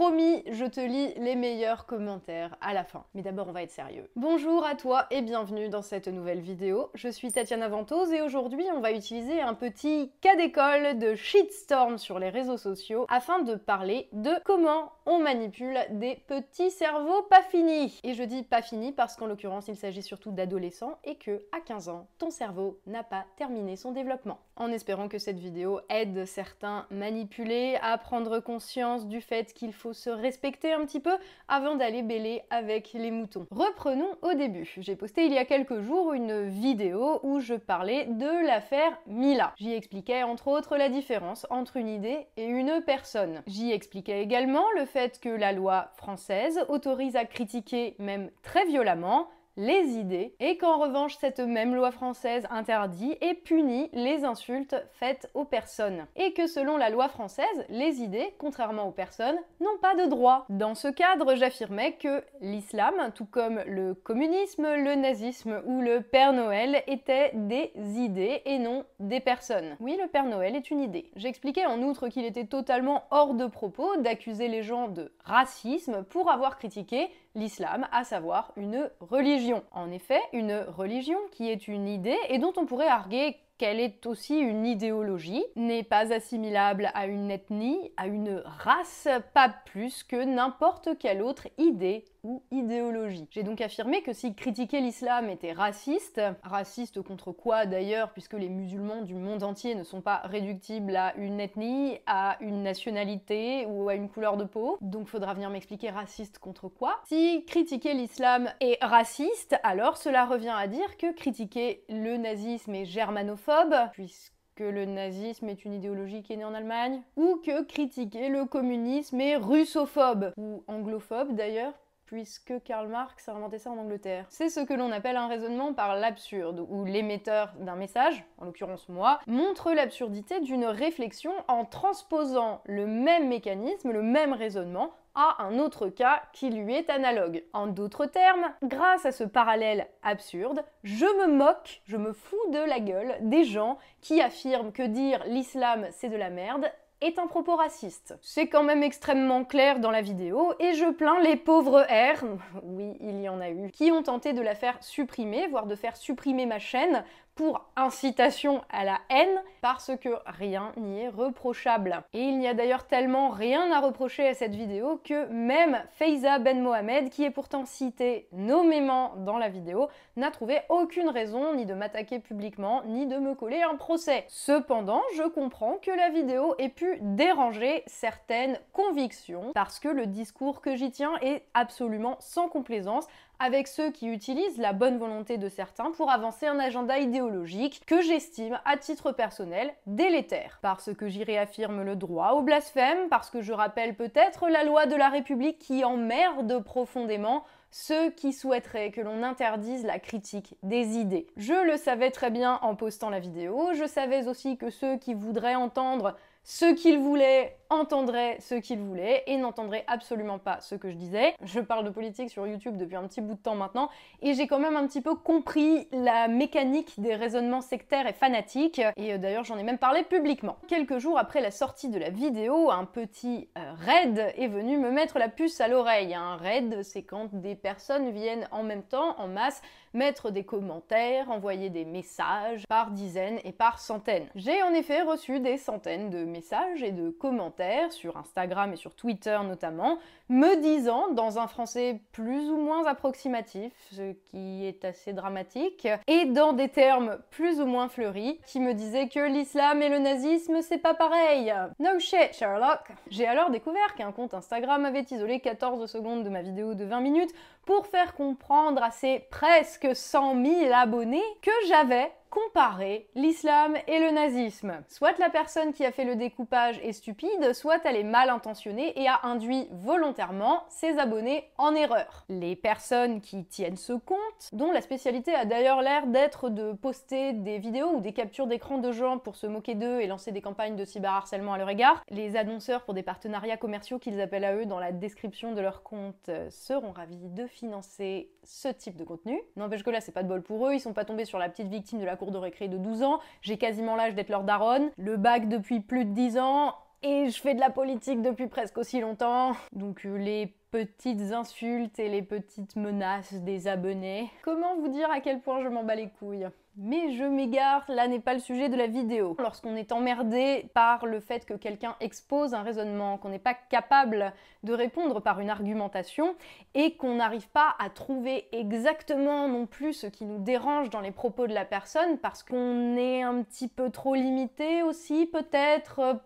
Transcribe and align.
Promis, 0.00 0.42
je 0.50 0.64
te 0.64 0.80
lis 0.80 1.12
les 1.18 1.36
meilleurs 1.36 1.84
commentaires 1.84 2.56
à 2.62 2.72
la 2.72 2.84
fin. 2.84 3.04
Mais 3.12 3.20
d'abord, 3.20 3.48
on 3.48 3.52
va 3.52 3.64
être 3.64 3.70
sérieux. 3.70 4.08
Bonjour 4.16 4.64
à 4.64 4.74
toi 4.74 5.04
et 5.10 5.20
bienvenue 5.20 5.68
dans 5.68 5.82
cette 5.82 6.08
nouvelle 6.08 6.40
vidéo. 6.40 6.88
Je 6.94 7.08
suis 7.10 7.30
Tatiana 7.30 7.68
Ventose 7.68 8.10
et 8.10 8.22
aujourd'hui, 8.22 8.64
on 8.74 8.80
va 8.80 8.92
utiliser 8.92 9.42
un 9.42 9.52
petit 9.52 10.10
cas 10.22 10.36
d'école 10.36 10.98
de 10.98 11.14
shitstorm 11.14 11.98
sur 11.98 12.18
les 12.18 12.30
réseaux 12.30 12.56
sociaux 12.56 13.04
afin 13.10 13.42
de 13.42 13.56
parler 13.56 14.08
de 14.12 14.30
comment 14.46 14.90
on 15.04 15.18
manipule 15.18 15.78
des 15.90 16.16
petits 16.26 16.70
cerveaux 16.70 17.24
pas 17.28 17.42
finis. 17.42 18.00
Et 18.02 18.14
je 18.14 18.22
dis 18.22 18.42
pas 18.42 18.62
finis 18.62 18.92
parce 18.92 19.16
qu'en 19.16 19.26
l'occurrence, 19.26 19.68
il 19.68 19.76
s'agit 19.76 20.02
surtout 20.02 20.30
d'adolescents 20.30 20.98
et 21.04 21.16
que 21.16 21.44
à 21.52 21.60
15 21.60 21.90
ans, 21.90 22.08
ton 22.16 22.30
cerveau 22.30 22.80
n'a 22.86 23.02
pas 23.02 23.26
terminé 23.36 23.76
son 23.76 23.92
développement. 23.92 24.38
En 24.56 24.72
espérant 24.72 25.08
que 25.08 25.18
cette 25.18 25.38
vidéo 25.38 25.80
aide 25.90 26.24
certains 26.24 26.86
manipulés 26.90 27.78
à 27.82 27.98
prendre 27.98 28.40
conscience 28.40 29.06
du 29.06 29.20
fait 29.20 29.52
qu'il 29.52 29.74
faut 29.74 29.89
se 29.92 30.10
respecter 30.10 30.72
un 30.72 30.84
petit 30.84 31.00
peu 31.00 31.16
avant 31.48 31.74
d'aller 31.74 32.02
bêler 32.02 32.42
avec 32.50 32.92
les 32.92 33.10
moutons. 33.10 33.46
Reprenons 33.50 34.10
au 34.22 34.34
début. 34.34 34.72
J'ai 34.78 34.96
posté 34.96 35.26
il 35.26 35.32
y 35.32 35.38
a 35.38 35.44
quelques 35.44 35.80
jours 35.80 36.12
une 36.12 36.48
vidéo 36.48 37.20
où 37.22 37.40
je 37.40 37.54
parlais 37.54 38.06
de 38.06 38.46
l'affaire 38.46 38.98
Mila. 39.06 39.52
J'y 39.56 39.72
expliquais 39.74 40.22
entre 40.22 40.48
autres 40.48 40.76
la 40.76 40.88
différence 40.88 41.46
entre 41.50 41.76
une 41.76 41.88
idée 41.88 42.26
et 42.36 42.46
une 42.46 42.82
personne. 42.84 43.42
J'y 43.46 43.72
expliquais 43.72 44.22
également 44.22 44.64
le 44.76 44.84
fait 44.84 45.20
que 45.20 45.28
la 45.28 45.52
loi 45.52 45.90
française 45.96 46.64
autorise 46.68 47.16
à 47.16 47.24
critiquer 47.24 47.96
même 47.98 48.30
très 48.42 48.64
violemment 48.66 49.28
les 49.60 49.98
idées, 49.98 50.34
et 50.40 50.56
qu'en 50.56 50.78
revanche 50.78 51.16
cette 51.18 51.38
même 51.38 51.74
loi 51.74 51.90
française 51.90 52.46
interdit 52.50 53.16
et 53.20 53.34
punit 53.34 53.90
les 53.92 54.24
insultes 54.24 54.74
faites 54.92 55.30
aux 55.34 55.44
personnes. 55.44 56.06
Et 56.16 56.32
que 56.32 56.46
selon 56.46 56.78
la 56.78 56.88
loi 56.88 57.08
française, 57.08 57.46
les 57.68 58.00
idées, 58.00 58.34
contrairement 58.38 58.88
aux 58.88 58.92
personnes, 58.92 59.38
n'ont 59.60 59.78
pas 59.82 59.94
de 59.94 60.08
droit. 60.08 60.46
Dans 60.48 60.74
ce 60.74 60.88
cadre, 60.88 61.34
j'affirmais 61.34 61.92
que 61.92 62.24
l'islam, 62.40 62.94
tout 63.14 63.26
comme 63.26 63.60
le 63.66 63.92
communisme, 63.92 64.62
le 64.62 64.94
nazisme 64.94 65.62
ou 65.66 65.82
le 65.82 66.00
Père 66.00 66.32
Noël, 66.32 66.82
étaient 66.86 67.32
des 67.34 67.70
idées 67.76 68.40
et 68.46 68.58
non 68.58 68.84
des 68.98 69.20
personnes. 69.20 69.76
Oui, 69.78 69.98
le 70.00 70.08
Père 70.08 70.24
Noël 70.24 70.56
est 70.56 70.70
une 70.70 70.80
idée. 70.80 71.10
J'expliquais 71.16 71.66
en 71.66 71.82
outre 71.82 72.08
qu'il 72.08 72.24
était 72.24 72.46
totalement 72.46 73.04
hors 73.10 73.34
de 73.34 73.46
propos 73.46 73.98
d'accuser 73.98 74.48
les 74.48 74.62
gens 74.62 74.88
de 74.88 75.12
racisme 75.24 76.04
pour 76.04 76.30
avoir 76.30 76.56
critiqué 76.56 77.10
l'islam, 77.34 77.86
à 77.92 78.04
savoir 78.04 78.52
une 78.56 78.90
religion. 79.00 79.62
En 79.72 79.90
effet, 79.90 80.20
une 80.32 80.64
religion 80.68 81.18
qui 81.32 81.48
est 81.48 81.68
une 81.68 81.88
idée 81.88 82.18
et 82.28 82.38
dont 82.38 82.52
on 82.56 82.66
pourrait 82.66 82.88
arguer 82.88 83.36
qu'elle 83.60 83.78
est 83.78 84.06
aussi 84.06 84.38
une 84.38 84.64
idéologie, 84.64 85.44
n'est 85.54 85.82
pas 85.82 86.14
assimilable 86.14 86.90
à 86.94 87.04
une 87.04 87.30
ethnie, 87.30 87.92
à 87.98 88.06
une 88.06 88.42
race, 88.46 89.06
pas 89.34 89.54
plus 89.66 90.02
que 90.02 90.16
n'importe 90.16 90.96
quelle 90.98 91.20
autre 91.20 91.46
idée 91.58 92.06
ou 92.22 92.42
idéologie. 92.50 93.26
J'ai 93.30 93.42
donc 93.42 93.60
affirmé 93.60 94.02
que 94.02 94.12
si 94.12 94.34
critiquer 94.34 94.80
l'islam 94.80 95.28
était 95.28 95.52
raciste, 95.52 96.20
raciste 96.42 97.02
contre 97.02 97.32
quoi 97.32 97.66
d'ailleurs, 97.66 98.12
puisque 98.12 98.34
les 98.34 98.48
musulmans 98.48 99.02
du 99.02 99.14
monde 99.14 99.42
entier 99.42 99.74
ne 99.74 99.84
sont 99.84 100.00
pas 100.00 100.22
réductibles 100.24 100.96
à 100.96 101.14
une 101.16 101.40
ethnie, 101.40 101.98
à 102.06 102.36
une 102.40 102.62
nationalité 102.62 103.66
ou 103.66 103.88
à 103.88 103.94
une 103.94 104.08
couleur 104.08 104.36
de 104.36 104.44
peau, 104.44 104.78
donc 104.80 105.08
faudra 105.08 105.34
venir 105.34 105.50
m'expliquer 105.50 105.90
raciste 105.90 106.38
contre 106.38 106.68
quoi. 106.68 107.00
Si 107.06 107.44
critiquer 107.46 107.94
l'islam 107.94 108.50
est 108.60 108.82
raciste, 108.82 109.56
alors 109.62 109.96
cela 109.96 110.24
revient 110.24 110.54
à 110.56 110.66
dire 110.66 110.96
que 110.96 111.12
critiquer 111.12 111.84
le 111.88 112.16
nazisme 112.16 112.74
est 112.74 112.84
germanophobe 112.84 113.74
puisque 113.92 114.34
le 114.58 114.84
nazisme 114.84 115.48
est 115.48 115.64
une 115.64 115.72
idéologie 115.72 116.22
qui 116.22 116.34
est 116.34 116.36
née 116.36 116.44
en 116.44 116.54
Allemagne, 116.54 117.02
ou 117.16 117.40
que 117.44 117.62
critiquer 117.64 118.28
le 118.28 118.44
communisme 118.44 119.20
est 119.20 119.36
russophobe, 119.36 120.32
ou 120.36 120.62
anglophobe 120.68 121.34
d'ailleurs, 121.34 121.72
puisque 122.10 122.60
Karl 122.64 122.88
Marx 122.88 123.28
a 123.28 123.34
inventé 123.34 123.58
ça 123.58 123.70
en 123.70 123.78
Angleterre. 123.78 124.26
C'est 124.30 124.48
ce 124.48 124.58
que 124.58 124.74
l'on 124.74 124.90
appelle 124.90 125.16
un 125.16 125.28
raisonnement 125.28 125.72
par 125.72 125.94
l'absurde, 125.94 126.66
où 126.68 126.84
l'émetteur 126.84 127.52
d'un 127.60 127.76
message, 127.76 128.24
en 128.38 128.46
l'occurrence 128.46 128.88
moi, 128.88 129.20
montre 129.28 129.72
l'absurdité 129.72 130.40
d'une 130.40 130.64
réflexion 130.64 131.30
en 131.46 131.64
transposant 131.64 132.62
le 132.64 132.88
même 132.88 133.28
mécanisme, 133.28 133.92
le 133.92 134.02
même 134.02 134.32
raisonnement, 134.32 134.90
à 135.14 135.42
un 135.44 135.58
autre 135.60 135.88
cas 135.88 136.22
qui 136.32 136.50
lui 136.50 136.74
est 136.74 136.90
analogue. 136.90 137.44
En 137.52 137.68
d'autres 137.68 138.06
termes, 138.06 138.52
grâce 138.62 139.06
à 139.06 139.12
ce 139.12 139.24
parallèle 139.24 139.86
absurde, 140.02 140.64
je 140.82 141.04
me 141.04 141.32
moque, 141.32 141.80
je 141.84 141.96
me 141.96 142.12
fous 142.12 142.50
de 142.52 142.58
la 142.58 142.80
gueule 142.80 143.16
des 143.20 143.44
gens 143.44 143.78
qui 144.00 144.20
affirment 144.20 144.72
que 144.72 144.82
dire 144.82 145.22
l'islam 145.26 145.86
c'est 145.92 146.08
de 146.08 146.16
la 146.16 146.30
merde 146.30 146.70
est 147.00 147.18
un 147.18 147.26
propos 147.26 147.56
raciste. 147.56 148.14
C'est 148.20 148.48
quand 148.48 148.62
même 148.62 148.82
extrêmement 148.82 149.44
clair 149.44 149.80
dans 149.80 149.90
la 149.90 150.02
vidéo 150.02 150.52
et 150.58 150.74
je 150.74 150.90
plains 150.90 151.20
les 151.20 151.36
pauvres 151.36 151.80
R, 151.82 152.24
oui 152.62 152.94
il 153.00 153.20
y 153.20 153.28
en 153.28 153.40
a 153.40 153.50
eu, 153.50 153.70
qui 153.70 153.90
ont 153.90 154.02
tenté 154.02 154.32
de 154.32 154.42
la 154.42 154.54
faire 154.54 154.82
supprimer, 154.82 155.46
voire 155.48 155.66
de 155.66 155.74
faire 155.74 155.96
supprimer 155.96 156.46
ma 156.46 156.58
chaîne 156.58 157.04
pour 157.40 157.70
incitation 157.74 158.60
à 158.68 158.84
la 158.84 159.00
haine 159.08 159.42
parce 159.62 159.92
que 159.98 160.10
rien 160.26 160.72
n'y 160.76 161.00
est 161.00 161.08
reprochable. 161.08 162.02
Et 162.12 162.20
il 162.20 162.38
n'y 162.38 162.46
a 162.46 162.52
d'ailleurs 162.52 162.86
tellement 162.86 163.30
rien 163.30 163.72
à 163.72 163.80
reprocher 163.80 164.28
à 164.28 164.34
cette 164.34 164.54
vidéo 164.54 165.00
que 165.02 165.24
même 165.28 165.82
Faiza 165.92 166.38
Ben 166.38 166.60
Mohamed, 166.60 167.08
qui 167.08 167.24
est 167.24 167.30
pourtant 167.30 167.64
cité 167.64 168.28
nommément 168.32 169.14
dans 169.16 169.38
la 169.38 169.48
vidéo, 169.48 169.88
n'a 170.16 170.30
trouvé 170.30 170.60
aucune 170.68 171.08
raison 171.08 171.54
ni 171.54 171.64
de 171.64 171.72
m'attaquer 171.72 172.18
publiquement 172.18 172.82
ni 172.84 173.06
de 173.06 173.16
me 173.16 173.34
coller 173.34 173.62
un 173.62 173.76
procès. 173.76 174.26
Cependant, 174.28 175.00
je 175.16 175.22
comprends 175.22 175.78
que 175.80 175.90
la 175.90 176.10
vidéo 176.10 176.54
ait 176.58 176.68
pu 176.68 176.98
déranger 177.00 177.84
certaines 177.86 178.60
convictions 178.74 179.52
parce 179.54 179.80
que 179.80 179.88
le 179.88 180.04
discours 180.04 180.60
que 180.60 180.76
j'y 180.76 180.90
tiens 180.90 181.14
est 181.22 181.46
absolument 181.54 182.18
sans 182.20 182.48
complaisance 182.48 183.06
avec 183.40 183.66
ceux 183.66 183.90
qui 183.90 184.06
utilisent 184.06 184.58
la 184.58 184.74
bonne 184.74 184.98
volonté 184.98 185.38
de 185.38 185.48
certains 185.48 185.90
pour 185.90 186.10
avancer 186.10 186.46
un 186.46 186.60
agenda 186.60 186.98
idéologique 186.98 187.82
que 187.86 188.02
j'estime 188.02 188.60
à 188.66 188.76
titre 188.76 189.12
personnel 189.12 189.72
délétère. 189.86 190.58
Parce 190.62 190.94
que 190.94 191.08
j'y 191.08 191.24
réaffirme 191.24 191.82
le 191.82 191.96
droit 191.96 192.32
au 192.32 192.42
blasphème, 192.42 193.08
parce 193.08 193.30
que 193.30 193.40
je 193.40 193.54
rappelle 193.54 193.96
peut-être 193.96 194.48
la 194.48 194.62
loi 194.62 194.84
de 194.86 194.94
la 194.94 195.08
République 195.08 195.58
qui 195.58 195.84
emmerde 195.84 196.62
profondément 196.62 197.44
ceux 197.70 198.10
qui 198.10 198.32
souhaiteraient 198.32 198.90
que 198.90 199.00
l'on 199.00 199.22
interdise 199.22 199.84
la 199.84 199.98
critique 199.98 200.56
des 200.62 200.98
idées. 200.98 201.26
Je 201.36 201.54
le 201.64 201.76
savais 201.76 202.10
très 202.10 202.30
bien 202.30 202.58
en 202.62 202.74
postant 202.74 203.10
la 203.10 203.20
vidéo, 203.20 203.70
je 203.74 203.86
savais 203.86 204.26
aussi 204.28 204.58
que 204.58 204.70
ceux 204.70 204.98
qui 204.98 205.14
voudraient 205.14 205.54
entendre 205.54 206.16
ce 206.42 206.74
qu'ils 206.74 206.98
voulaient 206.98 207.56
entendrait 207.70 208.36
ce 208.40 208.56
qu'il 208.56 208.80
voulait 208.80 209.22
et 209.26 209.36
n'entendrait 209.36 209.84
absolument 209.86 210.38
pas 210.38 210.60
ce 210.60 210.74
que 210.74 210.90
je 210.90 210.96
disais. 210.96 211.34
Je 211.42 211.60
parle 211.60 211.84
de 211.84 211.90
politique 211.90 212.28
sur 212.28 212.46
YouTube 212.46 212.76
depuis 212.76 212.96
un 212.96 213.06
petit 213.06 213.20
bout 213.20 213.34
de 213.34 213.40
temps 213.40 213.54
maintenant 213.54 213.88
et 214.22 214.34
j'ai 214.34 214.46
quand 214.46 214.58
même 214.58 214.76
un 214.76 214.86
petit 214.86 215.00
peu 215.00 215.14
compris 215.14 215.86
la 215.92 216.26
mécanique 216.26 217.00
des 217.00 217.14
raisonnements 217.14 217.60
sectaires 217.60 218.06
et 218.08 218.12
fanatiques 218.12 218.80
et 218.96 219.14
euh, 219.14 219.18
d'ailleurs 219.18 219.44
j'en 219.44 219.56
ai 219.56 219.62
même 219.62 219.78
parlé 219.78 220.02
publiquement. 220.02 220.56
Quelques 220.66 220.98
jours 220.98 221.18
après 221.18 221.40
la 221.40 221.52
sortie 221.52 221.88
de 221.88 221.98
la 221.98 222.10
vidéo, 222.10 222.70
un 222.70 222.84
petit 222.84 223.48
euh, 223.56 223.72
raid 223.86 224.32
est 224.36 224.48
venu 224.48 224.76
me 224.76 224.90
mettre 224.90 225.18
la 225.18 225.28
puce 225.28 225.60
à 225.60 225.68
l'oreille. 225.68 226.14
Un 226.14 226.36
raid, 226.36 226.82
c'est 226.82 227.02
quand 227.02 227.32
des 227.32 227.54
personnes 227.54 228.10
viennent 228.10 228.48
en 228.50 228.64
même 228.64 228.82
temps, 228.82 229.14
en 229.18 229.28
masse, 229.28 229.62
mettre 229.92 230.30
des 230.30 230.44
commentaires, 230.44 231.30
envoyer 231.30 231.70
des 231.70 231.84
messages 231.84 232.64
par 232.68 232.90
dizaines 232.90 233.38
et 233.44 233.52
par 233.52 233.78
centaines. 233.78 234.28
J'ai 234.34 234.62
en 234.62 234.72
effet 234.72 235.02
reçu 235.02 235.40
des 235.40 235.56
centaines 235.56 236.10
de 236.10 236.24
messages 236.24 236.82
et 236.82 236.92
de 236.92 237.10
commentaires 237.10 237.92
sur 237.92 238.16
Instagram 238.16 238.72
et 238.72 238.76
sur 238.76 238.94
Twitter 238.94 239.38
notamment, 239.44 239.98
me 240.28 240.60
disant, 240.60 241.10
dans 241.10 241.38
un 241.38 241.48
français 241.48 242.00
plus 242.12 242.50
ou 242.50 242.56
moins 242.56 242.86
approximatif, 242.86 243.72
ce 243.92 244.12
qui 244.30 244.64
est 244.64 244.84
assez 244.84 245.12
dramatique, 245.12 245.88
et 246.06 246.26
dans 246.26 246.52
des 246.52 246.68
termes 246.68 247.18
plus 247.30 247.60
ou 247.60 247.66
moins 247.66 247.88
fleuris, 247.88 248.40
qui 248.46 248.60
me 248.60 248.74
disaient 248.74 249.08
que 249.08 249.20
l'islam 249.20 249.82
et 249.82 249.88
le 249.88 249.98
nazisme 249.98 250.62
c'est 250.62 250.78
pas 250.78 250.94
pareil. 250.94 251.52
No 251.78 251.98
shit, 251.98 252.32
Sherlock. 252.32 252.92
J'ai 253.08 253.26
alors 253.26 253.50
découvert 253.50 253.94
qu'un 253.96 254.12
compte 254.12 254.34
Instagram 254.34 254.84
avait 254.84 255.06
isolé 255.10 255.40
14 255.40 255.90
secondes 255.90 256.24
de 256.24 256.28
ma 256.28 256.42
vidéo 256.42 256.74
de 256.74 256.84
20 256.84 257.00
minutes 257.00 257.34
pour 257.64 257.86
faire 257.86 258.14
comprendre 258.14 258.82
à 258.82 258.90
ses 258.90 259.20
presque 259.30 259.79
100 259.92 260.44
000 260.44 260.72
abonnés 260.74 261.22
que 261.42 261.50
j'avais 261.68 262.12
comparer 262.30 263.08
l'islam 263.14 263.76
et 263.86 263.98
le 263.98 264.12
nazisme. 264.12 264.82
Soit 264.88 265.18
la 265.18 265.30
personne 265.30 265.72
qui 265.72 265.84
a 265.84 265.92
fait 265.92 266.04
le 266.04 266.16
découpage 266.16 266.78
est 266.82 266.92
stupide, 266.92 267.52
soit 267.52 267.80
elle 267.84 267.96
est 267.96 268.04
mal 268.04 268.30
intentionnée 268.30 268.98
et 269.00 269.08
a 269.08 269.20
induit 269.24 269.68
volontairement 269.72 270.64
ses 270.68 270.98
abonnés 270.98 271.50
en 271.58 271.74
erreur. 271.74 272.24
Les 272.28 272.56
personnes 272.56 273.20
qui 273.20 273.44
tiennent 273.44 273.76
ce 273.76 273.92
compte, 273.92 274.50
dont 274.52 274.72
la 274.72 274.80
spécialité 274.80 275.34
a 275.34 275.44
d'ailleurs 275.44 275.82
l'air 275.82 276.06
d'être 276.06 276.48
de 276.48 276.72
poster 276.72 277.32
des 277.32 277.58
vidéos 277.58 277.96
ou 277.96 278.00
des 278.00 278.12
captures 278.12 278.46
d'écran 278.46 278.78
de 278.78 278.92
gens 278.92 279.18
pour 279.18 279.36
se 279.36 279.46
moquer 279.46 279.74
d'eux 279.74 280.00
et 280.00 280.06
lancer 280.06 280.32
des 280.32 280.40
campagnes 280.40 280.76
de 280.76 280.84
cyberharcèlement 280.84 281.54
à 281.54 281.58
leur 281.58 281.68
égard, 281.68 282.02
les 282.10 282.36
annonceurs 282.36 282.84
pour 282.84 282.94
des 282.94 283.02
partenariats 283.02 283.56
commerciaux 283.56 283.98
qu'ils 283.98 284.20
appellent 284.20 284.44
à 284.44 284.54
eux 284.54 284.66
dans 284.66 284.78
la 284.78 284.92
description 284.92 285.52
de 285.52 285.60
leur 285.60 285.82
compte 285.82 286.30
seront 286.50 286.92
ravis 286.92 287.28
de 287.30 287.46
financer 287.46 288.30
ce 288.44 288.68
type 288.68 288.96
de 288.96 289.04
contenu. 289.04 289.40
N'empêche 289.56 289.82
que 289.82 289.90
là 289.90 290.00
c'est 290.00 290.12
pas 290.12 290.22
de 290.22 290.28
bol 290.28 290.42
pour 290.42 290.66
eux, 290.68 290.74
ils 290.74 290.80
sont 290.80 290.92
pas 290.92 291.04
tombés 291.04 291.24
sur 291.24 291.38
la 291.38 291.48
petite 291.48 291.68
victime 291.68 291.98
de 291.98 292.04
la 292.04 292.16
cour 292.20 292.30
de 292.30 292.38
récré 292.38 292.68
de 292.68 292.76
12 292.76 293.02
ans, 293.02 293.18
j'ai 293.40 293.56
quasiment 293.56 293.96
l'âge 293.96 294.14
d'être 294.14 294.28
leur 294.28 294.44
daronne, 294.44 294.90
le 294.98 295.16
bac 295.16 295.48
depuis 295.48 295.80
plus 295.80 296.04
de 296.04 296.12
10 296.12 296.38
ans, 296.38 296.74
et 297.02 297.30
je 297.30 297.40
fais 297.40 297.54
de 297.54 297.60
la 297.60 297.70
politique 297.70 298.22
depuis 298.22 298.46
presque 298.46 298.78
aussi 298.78 299.00
longtemps. 299.00 299.52
Donc 299.72 300.04
euh, 300.04 300.16
les 300.16 300.54
petites 300.70 301.32
insultes 301.32 301.98
et 301.98 302.08
les 302.08 302.22
petites 302.22 302.76
menaces 302.76 303.34
des 303.34 303.66
abonnés. 303.66 304.30
Comment 304.42 304.76
vous 304.76 304.88
dire 304.88 305.10
à 305.10 305.20
quel 305.20 305.40
point 305.40 305.62
je 305.62 305.68
m'en 305.68 305.82
bats 305.82 305.96
les 305.96 306.08
couilles? 306.08 306.48
Mais 306.76 307.10
je 307.12 307.24
m'égare, 307.24 307.84
là 307.88 308.06
n'est 308.06 308.20
pas 308.20 308.32
le 308.32 308.40
sujet 308.40 308.68
de 308.68 308.76
la 308.76 308.86
vidéo. 308.86 309.36
Lorsqu'on 309.40 309.74
est 309.74 309.90
emmerdé 309.90 310.70
par 310.72 311.04
le 311.04 311.18
fait 311.18 311.44
que 311.44 311.54
quelqu'un 311.54 311.96
expose 312.00 312.54
un 312.54 312.62
raisonnement, 312.62 313.18
qu'on 313.18 313.28
n'est 313.28 313.40
pas 313.40 313.54
capable 313.54 314.32
de 314.62 314.72
répondre 314.72 315.20
par 315.20 315.40
une 315.40 315.50
argumentation 315.50 316.36
et 316.74 316.96
qu'on 316.96 317.16
n'arrive 317.16 317.48
pas 317.48 317.74
à 317.80 317.90
trouver 317.90 318.46
exactement 318.52 319.48
non 319.48 319.66
plus 319.66 319.92
ce 319.94 320.06
qui 320.06 320.24
nous 320.24 320.38
dérange 320.38 320.90
dans 320.90 321.00
les 321.00 321.10
propos 321.10 321.48
de 321.48 321.54
la 321.54 321.64
personne 321.64 322.18
parce 322.18 322.44
qu'on 322.44 322.96
est 322.96 323.22
un 323.22 323.42
petit 323.42 323.68
peu 323.68 323.90
trop 323.90 324.14
limité 324.14 324.82
aussi 324.82 325.26
peut-être 325.26 326.20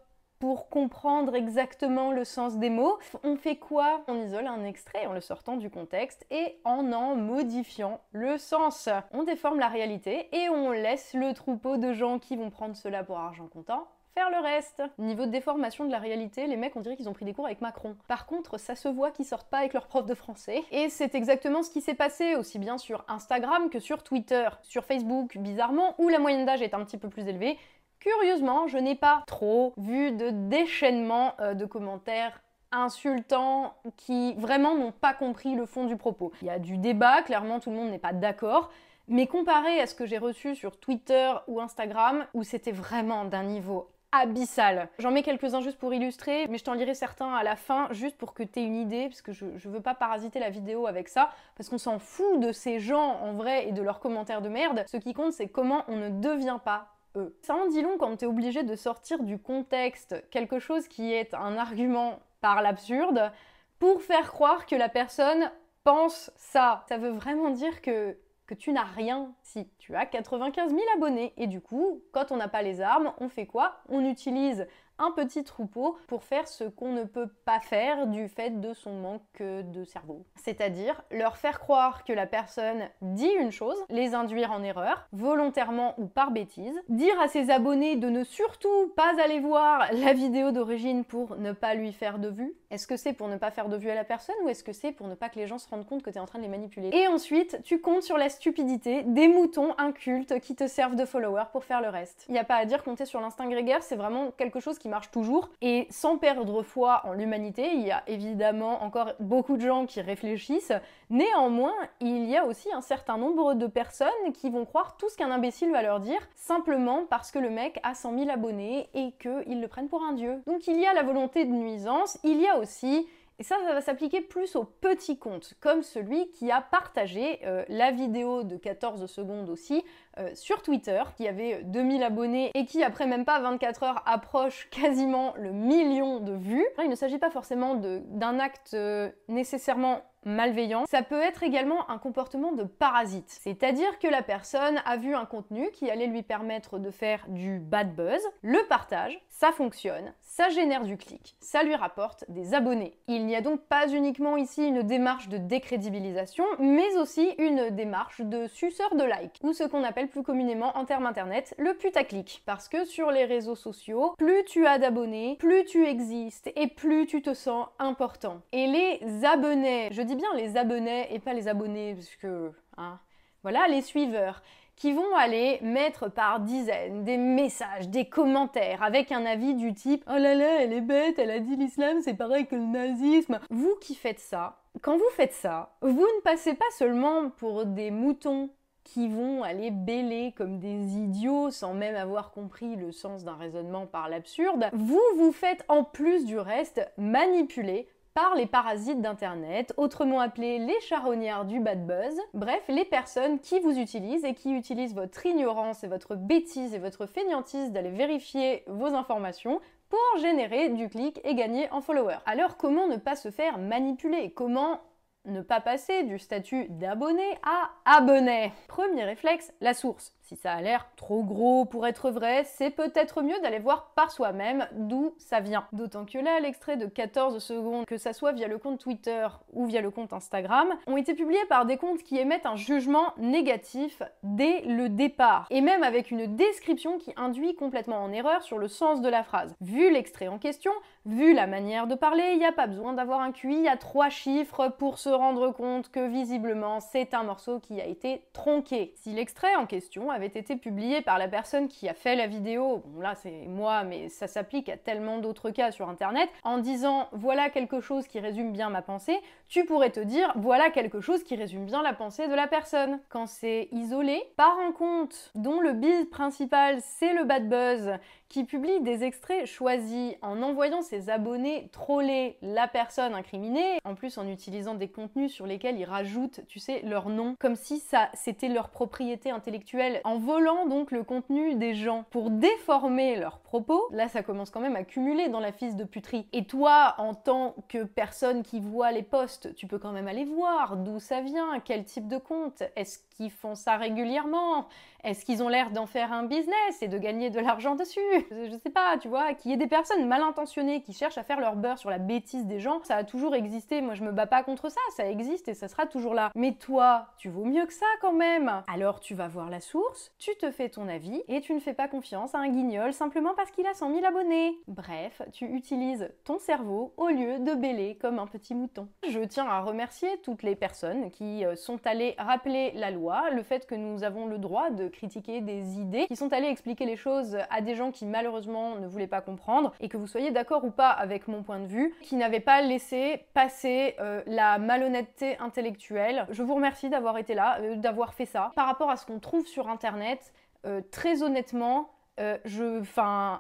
comprendre 0.53 1.35
exactement 1.35 2.13
le 2.13 2.25
sens 2.25 2.59
des 2.59 2.71
mots. 2.71 2.99
On 3.23 3.37
fait 3.37 3.57
quoi? 3.57 4.03
On 4.09 4.23
isole 4.23 4.47
un 4.47 4.65
extrait 4.65 5.07
en 5.07 5.13
le 5.13 5.21
sortant 5.21 5.57
du 5.57 5.71
contexte 5.71 6.27
et 6.31 6.59
en 6.65 6.93
en 6.93 7.17
modifiant 7.17 8.01
le 8.13 8.37
sens. 8.39 8.89
On 9.13 9.23
déforme 9.23 9.59
la 9.59 9.69
réalité 9.69 10.29
et 10.33 10.49
on 10.51 10.71
laisse 10.71 11.15
le 11.15 11.33
troupeau 11.33 11.77
de 11.77 11.93
gens 11.93 12.19
qui 12.19 12.37
vont 12.37 12.51
prendre 12.51 12.77
cela 12.77 13.03
pour 13.03 13.19
argent 13.19 13.49
comptant 13.49 13.87
faire 14.15 14.31
le 14.31 14.39
reste. 14.39 14.83
Niveau 14.99 15.27
de 15.27 15.31
déformation 15.31 15.85
de 15.85 15.91
la 15.91 15.99
réalité, 15.99 16.47
les 16.47 16.57
mecs 16.57 16.77
on 16.77 16.81
dirait 16.81 16.97
qu'ils 16.97 17.09
ont 17.09 17.13
pris 17.13 17.25
des 17.25 17.35
cours 17.35 17.47
avec 17.47 17.61
Macron. 17.61 17.97
Par 18.07 18.27
contre, 18.27 18.59
ça 18.59 18.77
se 18.77 18.89
voit 18.89 19.11
qu'ils 19.11 19.25
sortent 19.25 19.51
pas 19.51 19.59
avec 19.59 19.73
leur 19.73 19.89
prof 19.89 20.07
de 20.07 20.15
français. 20.15 20.63
Et 20.71 20.89
c'est 20.89 21.15
exactement 21.15 21.63
ce 21.63 21.71
qui 21.71 21.81
s'est 21.81 21.95
passé 21.95 22.37
aussi 22.37 22.59
bien 22.59 22.79
sur 22.79 23.05
Instagram 23.09 23.71
que 23.71 23.81
sur 23.81 24.03
Twitter. 24.03 24.49
Sur 24.63 24.85
Facebook, 24.85 25.37
bizarrement, 25.37 25.95
où 25.99 26.09
la 26.09 26.21
moyenne 26.21 26.47
d'âge 26.47 26.63
est 26.63 26.75
un 26.75 26.85
petit 26.85 26.97
peu 26.97 27.09
plus 27.09 27.27
élevée, 27.27 27.59
Curieusement, 28.05 28.69
je 28.69 28.77
n'ai 28.77 28.97
pas 28.97 29.23
trop 29.27 29.73
vu 29.79 30.13
de 30.13 30.29
déchaînement 30.29 31.33
euh, 31.41 31.55
de 31.55 31.65
commentaires 31.65 32.39
insultants 32.71 33.77
qui 33.97 34.35
vraiment 34.35 34.77
n'ont 34.77 34.93
pas 34.93 35.15
compris 35.15 35.55
le 35.55 35.65
fond 35.65 35.87
du 35.87 35.97
propos. 35.97 36.31
Il 36.43 36.49
y 36.49 36.51
a 36.51 36.59
du 36.59 36.77
débat, 36.77 37.23
clairement 37.23 37.61
tout 37.61 37.71
le 37.71 37.77
monde 37.77 37.89
n'est 37.89 37.99
pas 37.99 38.13
d'accord, 38.13 38.71
mais 39.09 39.27
comparé 39.27 39.81
à 39.81 39.87
ce 39.87 39.95
que 39.95 40.05
j'ai 40.05 40.19
reçu 40.19 40.55
sur 40.55 40.79
Twitter 40.79 41.33
ou 41.49 41.63
Instagram, 41.63 42.27
où 42.35 42.43
c'était 42.43 42.73
vraiment 42.73 43.25
d'un 43.25 43.45
niveau 43.45 43.89
abyssal. 44.13 44.91
J'en 44.99 45.11
mets 45.11 45.23
quelques-uns 45.23 45.63
juste 45.63 45.79
pour 45.79 45.95
illustrer, 45.95 46.47
mais 46.49 46.59
je 46.59 46.65
t'en 46.65 46.75
lirai 46.75 46.95
certains 46.95 47.33
à 47.33 47.43
la 47.43 47.57
fin, 47.57 47.89
juste 47.93 48.19
pour 48.19 48.35
que 48.35 48.43
tu 48.43 48.61
aies 48.61 48.65
une 48.65 48.77
idée, 48.77 49.09
parce 49.09 49.23
que 49.23 49.33
je, 49.33 49.47
je 49.57 49.69
veux 49.71 49.81
pas 49.81 49.95
parasiter 49.95 50.41
la 50.41 50.51
vidéo 50.51 50.87
avec 50.87 51.09
ça, 51.09 51.31
parce 51.57 51.71
qu'on 51.71 51.79
s'en 51.79 51.99
fout 51.99 52.39
de 52.39 52.53
ces 52.53 52.81
gens 52.81 53.19
en 53.23 53.33
vrai 53.33 53.67
et 53.67 53.73
de 53.73 53.81
leurs 53.81 54.01
commentaires 54.01 54.43
de 54.43 54.51
merde. 54.51 54.85
Ce 54.89 54.99
qui 54.99 55.15
compte, 55.15 55.33
c'est 55.33 55.49
comment 55.49 55.85
on 55.89 55.97
ne 55.97 56.11
devient 56.11 56.59
pas 56.63 56.94
ça 57.43 57.55
en 57.55 57.67
dit 57.67 57.83
long 57.83 57.97
quand 57.99 58.17
t'es 58.17 58.27
obligé 58.27 58.63
de 58.63 58.75
sortir 58.75 59.23
du 59.23 59.39
contexte 59.39 60.25
quelque 60.31 60.59
chose 60.59 60.89
qui 60.89 61.13
est 61.13 61.35
un 61.35 61.57
argument 61.57 62.21
par 62.41 62.63
l'absurde 62.63 63.33
pour 63.79 64.03
faire 64.03 64.33
croire 64.33 64.67
que 64.67 64.77
la 64.77 64.89
personne 64.89 65.51
pense 65.85 66.31
ça. 66.37 66.85
Ça 66.89 66.99
veut 66.99 67.11
vraiment 67.11 67.51
dire 67.51 67.83
que, 67.83 68.17
que 68.47 68.55
tu 68.55 68.73
n'as 68.73 68.85
rien 68.85 69.33
si 69.43 69.69
tu 69.79 69.95
as 69.95 70.07
95 70.07 70.71
000 70.71 70.83
abonnés. 70.97 71.33
Et 71.37 71.47
du 71.47 71.61
coup, 71.61 72.03
quand 72.13 72.33
on 72.33 72.37
n'a 72.37 72.49
pas 72.49 72.63
les 72.63 72.81
armes, 72.81 73.13
on 73.19 73.29
fait 73.29 73.47
quoi? 73.47 73.77
On 73.89 74.05
utilise 74.05 74.67
un 74.99 75.11
petit 75.11 75.45
troupeau 75.45 75.97
pour 76.07 76.25
faire 76.25 76.49
ce 76.49 76.65
qu'on 76.65 76.93
ne 76.93 77.05
peut 77.05 77.29
pas 77.45 77.61
faire 77.61 78.07
du 78.07 78.29
fait 78.29 78.61
de 78.61 78.75
son 78.75 78.93
manque 78.93 79.41
de 79.41 79.85
cerveau. 79.85 80.25
C'est-à-dire 80.37 81.03
leur 81.11 81.37
faire 81.37 81.61
croire 81.61 82.05
que 82.05 82.13
la 82.13 82.27
personne 82.27 82.89
dit 83.03 83.31
une 83.41 83.51
chose, 83.51 83.77
les 83.89 84.15
induire 84.15 84.53
en 84.53 84.63
erreur, 84.63 85.09
volontairement 85.13 85.95
ou 85.99 86.07
par 86.07 86.31
bêtise, 86.31 86.81
dire 86.89 87.19
à 87.21 87.29
ses 87.29 87.51
abonnés 87.51 87.97
de 87.97 88.09
ne 88.09 88.25
surtout 88.25 88.93
pas 88.97 89.13
aller 89.23 89.41
voir 89.41 89.87
la 89.93 90.13
vidéo 90.13 90.53
d'origine 90.53 91.05
pour 91.05 91.37
ne 91.37 91.53
pas 91.53 91.75
lui 91.75 91.93
faire 91.93 92.19
de 92.19 92.29
vue. 92.29 92.55
Est-ce 92.71 92.87
que 92.87 92.97
c'est 92.97 93.13
pour 93.13 93.29
ne 93.29 93.37
pas 93.37 93.51
faire 93.51 93.69
de 93.69 93.77
vue 93.77 93.91
à 93.91 93.95
la 93.95 94.05
personne 94.05 94.35
ou 94.45 94.49
est-ce 94.49 94.65
que 94.65 94.73
c'est 94.73 94.93
pour 94.93 95.07
ne 95.07 95.15
pas 95.15 95.29
que 95.29 95.39
les 95.39 95.47
gens 95.47 95.59
se 95.59 95.69
rendent 95.69 95.87
compte 95.87 96.03
que 96.03 96.11
tu 96.11 96.17
es 96.17 96.21
en 96.21 96.27
train 96.27 96.39
de 96.39 96.45
les 96.45 96.51
manipuler? 96.51 96.91
Et 96.93 97.07
ensuite, 97.07 97.61
tu 97.63 97.81
comptes 97.81 98.03
sur 98.03 98.19
la 98.19 98.29
stupidité 98.29 99.03
des 99.03 99.29
moutons 99.29 99.75
incultes 99.79 100.41
qui 100.41 100.55
te 100.55 100.67
servent 100.67 100.97
de 100.97 101.05
followers 101.05 101.45
pour 101.53 101.65
faire 101.65 101.81
le 101.81 101.89
reste. 101.89 102.25
Il 102.29 102.33
n'y 102.33 102.39
a 102.39 102.45
pas 102.45 102.57
à 102.57 102.65
dire 102.65 102.83
compter 102.83 103.07
sur 103.07 103.21
l'instinct 103.21 103.49
grégaire, 103.49 103.83
c'est 103.83 103.97
vraiment 103.97 104.31
quelque 104.33 104.61
chose 104.61 104.79
qui 104.79 104.84
marche 104.89 105.11
toujours. 105.11 105.49
Et 105.61 105.87
sans 105.91 106.19
perdre 106.19 106.63
foi 106.63 107.03
en 107.05 107.13
l'humanité, 107.13 107.71
il 107.75 107.83
y 107.83 107.91
a 107.91 108.03
évidemment 108.07 108.83
encore 108.83 109.13
beaucoup 109.21 109.57
de 109.57 109.67
gens 109.67 109.87
qui 109.87 110.01
réfléchissent. 110.01 110.73
Néanmoins, 111.11 111.75
il 112.01 112.25
y 112.27 112.37
a 112.37 112.47
aussi 112.47 112.73
un 112.73 112.81
certain 112.81 113.17
nombre 113.17 113.55
de 113.55 113.67
personnes 113.67 114.09
qui 114.33 114.51
vont 114.51 114.65
croire 114.65 114.97
tout 114.97 115.09
ce 115.09 115.17
qu'un 115.17 115.31
imbécile 115.31 115.71
va 115.71 115.83
leur 115.83 116.01
dire, 116.01 116.21
simplement 116.35 117.05
parce 117.09 117.31
que 117.31 117.39
le 117.39 117.51
mec 117.51 117.79
a 117.83 117.95
100 117.95 118.19
000 118.19 118.31
abonnés 118.31 118.89
et 118.95 119.13
qu'ils 119.21 119.61
le 119.61 119.69
prennent 119.69 119.89
pour 119.89 120.03
un 120.03 120.13
dieu. 120.13 120.43
Donc 120.47 120.67
il 120.67 120.79
y 120.79 120.87
a 120.87 120.95
la 120.95 121.03
volonté 121.03 121.45
de 121.45 121.53
nuisance, 121.53 122.19
il 122.25 122.41
y 122.41 122.49
a 122.49 122.59
aussi 122.59 123.07
et 123.39 123.43
ça, 123.43 123.57
ça 123.67 123.73
va 123.73 123.81
s'appliquer 123.81 124.21
plus 124.21 124.55
aux 124.55 124.65
petits 124.65 125.19
comptes, 125.19 125.55
comme 125.61 125.83
celui 125.83 126.31
qui 126.31 126.53
a 126.53 126.61
partagé 126.61 127.41
euh, 127.45 127.65
la 127.69 127.91
vidéo 127.91 128.45
de 128.45 128.57
14 128.57 129.07
secondes 129.07 129.51
aussi 129.51 129.83
euh, 130.19 130.31
sur 130.35 130.63
Twitter, 130.63 131.03
qui 131.17 131.27
avait 131.27 131.63
2000 131.65 132.05
abonnés 132.05 132.53
et 132.55 132.65
qui, 132.65 132.85
après 132.85 133.07
même 133.07 133.25
pas 133.25 133.41
24 133.41 133.83
heures, 133.83 134.03
approche 134.07 134.69
quasiment 134.71 135.35
le 135.37 135.51
million 135.51 136.21
de 136.21 136.33
vues. 136.33 136.67
il 136.83 136.89
ne 136.89 136.95
s'agit 136.95 137.19
pas 137.19 137.31
forcément 137.31 137.75
d'un 137.75 138.39
acte 138.39 138.75
euh, 138.75 139.11
nécessairement 139.29 140.03
malveillant, 140.25 140.85
ça 140.87 141.03
peut 141.03 141.21
être 141.21 141.43
également 141.43 141.91
un 141.91 141.99
comportement 141.99 142.53
de 142.53 142.65
parasite. 142.65 143.29
C'est-à-dire 143.29 143.99
que 143.99 144.09
la 144.09 144.23
personne 144.23 144.81
a 144.85 144.97
vu 144.97 145.15
un 145.15 145.25
contenu 145.25 145.71
qui 145.73 145.91
allait 145.91 146.07
lui 146.07 146.23
permettre 146.23 146.79
de 146.79 146.91
faire 146.91 147.25
du 147.29 147.59
bad 147.59 147.95
buzz, 147.95 148.23
le 148.43 148.59
partage, 148.69 149.21
ça 149.29 149.53
fonctionne, 149.53 150.13
ça 150.21 150.49
génère 150.49 150.85
du 150.85 150.97
clic, 150.97 151.37
ça 151.41 151.63
lui 151.63 151.75
rapporte 151.75 152.25
des 152.29 152.55
abonnés. 152.55 152.99
Il 153.09 153.27
n'y 153.27 153.37
a 153.37 153.41
donc 153.41 153.61
pas 153.63 153.89
uniquement 153.89 154.37
ici 154.37 154.67
une 154.67 154.83
démarche 154.83 155.29
de 155.29 155.39
décrédibilisation, 155.39 156.45
mais 156.59 156.97
aussi 156.97 157.35
une 157.39 157.71
démarche 157.71 158.21
de 158.21 158.47
suceur 158.47 158.95
de 158.95 159.05
like, 159.05 159.41
ou 159.43 159.53
ce 159.53 159.65
qu'on 159.65 159.85
appelle 159.85 160.09
plus 160.09 160.23
communément 160.23 160.77
en 160.77 160.85
termes 160.85 161.07
internet 161.07 161.55
le 161.59 161.75
putaclic. 161.75 162.43
Parce 162.47 162.69
que 162.69 162.85
sur 162.85 163.11
les 163.11 163.25
réseaux 163.25 163.55
sociaux, 163.55 164.15
plus 164.19 164.45
tu 164.45 164.67
as 164.67 164.79
d'abonnés, 164.79 165.37
plus 165.39 165.65
tu 165.65 165.87
existes 165.87 166.53
et 166.57 166.69
plus 166.69 167.07
tu 167.07 167.23
te 167.23 167.35
sens 167.35 167.67
important. 167.79 168.41
Et 168.53 168.67
les 168.67 169.25
abonnés, 169.25 169.89
je 169.93 170.03
dis 170.03 170.14
bien 170.15 170.33
les 170.35 170.57
abonnés 170.57 171.13
et 171.15 171.19
pas 171.19 171.33
les 171.33 171.49
abonnés, 171.49 171.95
parce 171.95 172.17
que, 172.17 172.53
hein, 172.77 172.99
voilà, 173.43 173.67
les 173.69 173.83
suiveurs 173.83 174.43
qui 174.77 174.93
vont 174.93 175.15
aller 175.17 175.59
mettre 175.63 176.11
par 176.11 176.41
dizaines 176.41 177.05
des 177.05 177.17
messages, 177.17 177.89
des 177.89 178.07
commentaires 178.07 178.83
avec 178.83 179.13
un 179.13 179.25
avis 179.25 179.55
du 179.55 179.73
type 179.73 180.05
Oh 180.09 180.19
là 180.19 180.35
là, 180.35 180.63
elle 180.63 180.73
est 180.73 180.81
bête, 180.81 181.19
elle 181.19 181.31
a 181.31 181.39
dit 181.39 181.57
l'islam, 181.57 181.99
c'est 182.03 182.15
pareil 182.15 182.47
que 182.47 182.57
le 182.57 182.65
nazisme. 182.65 183.39
Vous 183.51 183.77
qui 183.81 183.95
faites 183.95 184.19
ça, 184.19 184.63
quand 184.83 184.97
vous 184.97 185.11
faites 185.13 185.33
ça, 185.33 185.77
vous 185.81 185.91
ne 185.91 186.21
passez 186.23 186.55
pas 186.55 186.65
seulement 186.77 187.31
pour 187.31 187.67
des 187.67 187.91
moutons 187.91 188.51
qui 188.83 189.09
vont 189.09 189.43
aller 189.43 189.71
bêler 189.71 190.35
comme 190.37 190.59
des 190.59 190.97
idiots 190.99 191.51
sans 191.51 191.73
même 191.73 191.97
avoir 191.97 192.33
compris 192.33 192.77
le 192.77 192.93
sens 192.93 193.25
d'un 193.25 193.37
raisonnement 193.37 193.87
par 193.87 194.09
l'absurde, 194.09 194.69
vous 194.73 195.01
vous 195.17 195.33
faites 195.33 195.65
en 195.69 195.85
plus 195.85 196.27
du 196.27 196.39
reste 196.39 196.87
manipuler 196.99 197.89
par 198.15 198.37
les 198.37 198.47
parasites 198.47 199.01
d'Internet, 199.01 199.75
autrement 199.77 200.21
appelés 200.21 200.61
les 200.61 200.81
charognards 200.81 201.45
du 201.45 201.59
bad 201.59 201.85
buzz, 201.85 202.17
bref, 202.33 202.63
les 202.69 202.85
personnes 202.85 203.41
qui 203.41 203.59
vous 203.59 203.77
utilisent 203.77 204.25
et 204.25 204.35
qui 204.35 204.53
utilisent 204.53 204.95
votre 204.95 205.27
ignorance 205.27 205.83
et 205.83 205.89
votre 205.89 206.15
bêtise 206.15 206.75
et 206.75 206.79
votre 206.79 207.07
fainéantise 207.07 207.73
d'aller 207.73 207.91
vérifier 207.91 208.63
vos 208.69 208.95
informations 208.95 209.61
pour 209.89 210.21
générer 210.21 210.69
du 210.69 210.89
clic 210.89 211.21
et 211.25 211.35
gagner 211.35 211.69
en 211.73 211.81
followers. 211.81 212.19
Alors 212.25 212.57
comment 212.57 212.87
ne 212.87 212.97
pas 212.97 213.17
se 213.17 213.33
faire 213.33 213.59
manipuler? 213.59 214.31
Comment 214.31 214.81
ne 215.25 215.41
pas 215.41 215.61
passer 215.61 216.03
du 216.05 216.19
statut 216.19 216.67
d'abonné 216.69 217.25
à 217.43 217.71
abonné 217.85 218.53
Premier 218.69 219.05
réflexe, 219.05 219.53
la 219.61 219.75
source. 219.75 220.13
Si 220.25 220.37
ça 220.37 220.53
a 220.53 220.63
l'air 220.63 220.89
trop 220.97 221.23
gros 221.23 221.67
pour 221.67 221.87
être 221.87 222.11
vrai, 222.11 222.45
c'est 222.45 222.71
peut-être 222.71 223.21
mieux 223.21 223.39
d'aller 223.43 223.59
voir 223.59 223.93
par 223.95 224.11
soi-même 224.11 224.67
d'où 224.73 225.15
ça 225.19 225.41
vient. 225.41 225.67
D'autant 225.73 226.07
que 226.07 226.17
là, 226.17 226.41
l'extrait 226.41 226.79
de 226.79 226.87
14 226.87 227.39
secondes, 227.41 227.85
que 227.85 227.99
ça 227.99 228.15
soit 228.15 228.33
via 228.33 228.49
le 228.49 228.57
compte 228.57 228.81
Twitter 228.81 229.27
ou 229.53 229.67
via 229.67 229.83
le 229.83 229.91
compte 229.91 230.15
Instagram, 230.15 230.69
ont 230.87 230.97
été 230.97 231.13
publiés 231.13 231.45
par 231.51 231.67
des 231.67 231.77
comptes 231.77 232.03
qui 232.03 232.19
émettent 232.19 232.47
un 232.47 232.57
jugement 232.57 233.13
négatif 233.19 234.03
dès 234.23 234.63
le 234.63 234.89
départ, 234.89 235.47
et 235.51 235.61
même 235.61 235.83
avec 235.83 236.11
une 236.11 236.37
description 236.37 236.97
qui 236.97 237.13
induit 237.17 237.55
complètement 237.55 238.03
en 238.03 238.11
erreur 238.11 238.43
sur 238.43 238.59
le 238.59 238.69
sens 238.69 239.03
de 239.03 239.09
la 239.11 239.25
phrase. 239.25 239.55
Vu 239.61 239.93
l'extrait 239.93 240.29
en 240.29 240.39
question, 240.39 240.73
vu 241.05 241.35
la 241.35 241.47
manière 241.47 241.87
de 241.87 241.95
parler, 241.95 242.31
il 242.33 242.39
n'y 242.39 242.47
a 242.47 242.53
pas 242.53 242.67
besoin 242.67 242.95
d'avoir 242.95 243.21
un 243.21 243.33
QI 243.33 243.69
à 243.69 243.77
trois 243.77 244.09
chiffres 244.09 244.69
pour 244.79 244.99
se 244.99 245.11
rendre 245.15 245.51
compte 245.51 245.91
que 245.91 246.07
visiblement 246.07 246.81
c'est 246.81 247.15
un 247.15 247.23
morceau 247.23 247.61
qui 247.61 247.81
a 247.81 247.87
été 247.87 248.23
tronqué. 248.33 248.93
Si 248.97 249.13
l'extrait 249.13 249.55
en 249.57 249.67
question 249.67 250.11
avait 250.11 250.27
été 250.27 250.57
publié 250.57 251.01
par 251.01 251.19
la 251.19 251.29
personne 251.29 251.69
qui 251.69 251.89
a 251.89 251.95
fait 251.95 252.17
la 252.17 252.27
vidéo, 252.27 252.83
bon 252.87 253.01
là 253.01 253.15
c'est 253.15 253.47
moi, 253.47 253.85
mais 253.85 254.09
ça 254.09 254.27
s'applique 254.27 254.69
à 254.69 254.77
tellement 254.77 255.19
d'autres 255.19 255.51
cas 255.51 255.71
sur 255.71 255.89
internet, 255.89 256.29
en 256.43 256.59
disant 256.59 257.09
voilà 257.13 257.51
quelque 257.51 257.81
chose 257.81 258.07
qui 258.07 258.21
résume 258.21 258.53
bien 258.53 258.71
ma 258.71 258.83
pensée, 258.83 259.19
tu 259.49 259.65
pourrais 259.65 259.91
te 259.91 260.01
dire 260.01 260.33
voilà 260.37 260.71
quelque 260.71 261.01
chose 261.01 261.23
qui 261.25 261.37
résume 261.37 261.65
bien 261.65 261.83
la 261.83 261.95
pensée 261.95 262.29
de 262.29 262.35
la 262.35 262.47
personne. 262.47 263.01
Quand 263.09 263.27
c'est 263.27 263.69
isolé, 263.73 264.23
par 264.37 264.59
un 264.59 264.73
compte 264.73 265.31
dont 265.35 265.61
le 265.61 265.73
bise 265.73 266.09
principal 266.11 266.79
c'est 266.81 267.15
le 267.15 267.25
bad 267.25 267.49
buzz, 267.49 267.99
qui 268.35 268.43
publie 268.43 268.81
des 268.81 269.05
extraits 269.05 269.47
choisis 269.47 270.15
en 270.21 270.43
envoyant 270.43 270.83
ses 270.83 271.09
abonnés 271.09 271.69
troller 271.71 272.37
la 272.43 272.67
personne 272.67 273.15
incriminée, 273.15 273.79
en 273.85 273.95
plus 273.95 274.19
en 274.19 274.27
utilisant 274.27 274.75
des 274.75 274.89
contenus 274.89 275.33
sur 275.33 275.47
lesquels 275.47 275.79
ils 275.79 275.85
rajoutent, 275.85 276.41
tu 276.49 276.59
sais, 276.59 276.83
leur 276.83 277.11
nom, 277.11 277.37
comme 277.39 277.55
si 277.55 277.79
ça 277.79 278.09
c'était 278.13 278.49
leur 278.49 278.71
propriété 278.71 279.31
intellectuelle, 279.31 280.01
en 280.03 280.19
volant 280.19 280.67
donc 280.67 280.91
le 280.91 281.05
contenu 281.05 281.55
des 281.55 281.75
gens 281.75 282.07
pour 282.11 282.29
déformer 282.29 283.15
leurs 283.15 283.39
propos. 283.39 283.87
Là, 283.93 284.09
ça 284.09 284.25
commence 284.25 284.51
quand 284.51 284.59
même 284.59 284.75
à 284.75 284.83
cumuler 284.83 285.29
dans 285.29 285.39
la 285.39 285.53
fils 285.53 285.77
de 285.77 285.85
puterie. 285.85 286.27
Et 286.33 286.45
toi, 286.45 286.97
en 286.99 287.15
tant 287.15 287.55
que 287.69 287.85
personne 287.85 288.43
qui 288.43 288.59
voit 288.59 288.91
les 288.91 289.05
posts, 289.05 289.55
tu 289.55 289.69
peux 289.69 289.79
quand 289.79 289.93
même 289.93 290.09
aller 290.09 290.25
voir 290.25 290.77
d'où 290.77 290.99
ça 290.99 291.21
vient, 291.21 291.61
quel 291.65 291.85
type 291.85 292.09
de 292.09 292.19
compte, 292.19 292.65
est-ce 292.75 292.99
qu'ils 293.17 293.31
font 293.31 293.55
ça 293.55 293.77
régulièrement 293.77 294.67
Est-ce 295.05 295.25
qu'ils 295.25 295.41
ont 295.45 295.49
l'air 295.49 295.71
d'en 295.71 295.87
faire 295.87 296.13
un 296.13 296.25
business 296.25 296.83
et 296.83 296.89
de 296.89 296.99
gagner 296.99 297.31
de 297.31 297.39
l'argent 297.39 297.77
dessus? 297.77 298.01
Je 298.31 298.57
sais 298.63 298.71
pas, 298.71 298.97
tu 298.99 299.09
vois, 299.09 299.35
qu'il 299.35 299.51
y 299.51 299.55
ait 299.55 299.59
des 299.59 299.67
personnes 299.67 300.07
mal 300.07 300.23
intentionnées 300.23 300.83
qui 300.83 300.93
cherchent 300.93 301.19
à 301.19 301.25
faire 301.25 301.41
leur 301.41 301.57
beurre 301.57 301.79
sur 301.79 301.91
la 301.91 301.99
bêtise 301.99 302.47
des 302.47 302.61
gens, 302.61 302.81
ça 302.85 302.97
a 302.97 303.05
toujours 303.05 303.35
existé. 303.35 303.81
Moi, 303.81 303.95
je 303.95 304.03
me 304.03 304.13
bats 304.13 304.27
pas 304.27 304.43
contre 304.43 304.71
ça, 304.71 304.81
ça 304.97 305.09
existe 305.09 305.49
et 305.49 305.55
ça 305.55 305.69
sera 305.69 305.87
toujours 305.87 306.15
là. 306.15 306.31
Mais 306.35 306.53
toi, 306.53 307.07
tu 307.19 307.29
vaux 307.29 307.45
mieux 307.45 307.67
que 307.67 307.73
ça 307.73 307.87
quand 308.01 308.13
même. 308.13 308.63
Alors 308.67 309.01
tu 309.01 309.15
vas 309.15 309.29
voir 309.29 309.51
la 309.51 309.61
source, 309.61 310.13
tu 310.19 310.35
te 310.37 310.51
fais 310.51 310.69
ton 310.69 310.89
avis 310.89 311.23
et 311.29 311.41
tu 311.41 311.55
ne 311.55 311.61
fais 311.61 311.75
pas 311.75 311.89
confiance 311.89 312.35
à 312.35 312.39
un 312.39 312.49
guignol 312.49 312.93
simplement 312.93 313.35
parce 313.37 313.51
qu'il 313.51 313.67
a 313.67 313.75
100 313.75 313.95
000 313.95 314.07
abonnés. 314.07 314.59
Bref, 314.69 315.23
tu 315.33 315.47
utilises 315.47 316.11
ton 316.25 316.39
cerveau 316.39 316.93
au 316.97 317.09
lieu 317.09 317.39
de 317.39 317.55
bêler 317.55 317.97
comme 318.01 318.19
un 318.19 318.27
petit 318.27 318.55
mouton. 318.55 318.89
Je 319.09 319.21
tiens 319.21 319.47
à 319.47 319.61
remercier 319.61 320.09
toutes 320.23 320.43
les 320.43 320.57
personnes 320.57 321.11
qui 321.11 321.45
euh, 321.45 321.57
sont 321.57 321.87
allées 321.87 322.15
rappeler 322.19 322.73
la 322.75 322.91
loi 322.91 323.31
le 323.31 323.43
fait 323.43 323.67
que 323.67 323.75
nous 323.75 324.05
avons 324.05 324.27
le 324.27 324.39
droit 324.39 324.71
de 324.71 324.89
critiquer 324.89 325.41
des 325.41 325.79
idées, 325.79 326.07
qui 326.07 326.17
sont 326.17 326.33
allées 326.33 326.49
expliquer 326.49 326.87
les 326.87 326.97
choses 326.97 327.39
à 327.51 327.61
des 327.61 327.75
gens 327.75 327.91
qui 327.91 328.04
malheureusement 328.05 328.77
ne 328.77 328.87
voulaient 328.87 329.07
pas 329.07 329.21
comprendre, 329.21 329.73
et 329.81 329.89
que 329.89 329.97
vous 329.97 330.07
soyez 330.07 330.31
d'accord 330.31 330.65
ou 330.65 330.71
pas 330.71 330.91
avec 330.91 331.29
mon 331.29 331.43
point 331.43 331.61
de 331.61 331.67
vue, 331.67 331.95
qui 332.03 332.17
n'avaient 332.17 332.41
pas 332.41 332.63
laissé 332.63 333.25
passer 333.35 333.97
euh, 334.01 334.23
la 334.27 334.59
malhonnêteté 334.59 335.39
intellectuelle. 335.39 336.27
Je 336.31 336.43
vous 336.43 336.55
remercie 336.55 336.89
d'avoir 336.89 337.19
été 337.19 337.35
là, 337.35 337.59
euh, 337.61 337.77
d'avoir 337.77 338.15
fait 338.15 338.27
ça. 338.27 338.53
Par 338.55 338.67
rapport 338.67 338.91
à 338.91 338.97
ce 338.97 339.07
qu'on 339.07 339.19
trouve 339.19 339.47
sur 339.47 339.69
Internet, 339.69 340.33
euh, 340.67 340.81
très 340.91 341.23
honnêtement, 341.23 341.91
euh, 342.21 342.39
je, 342.45 342.81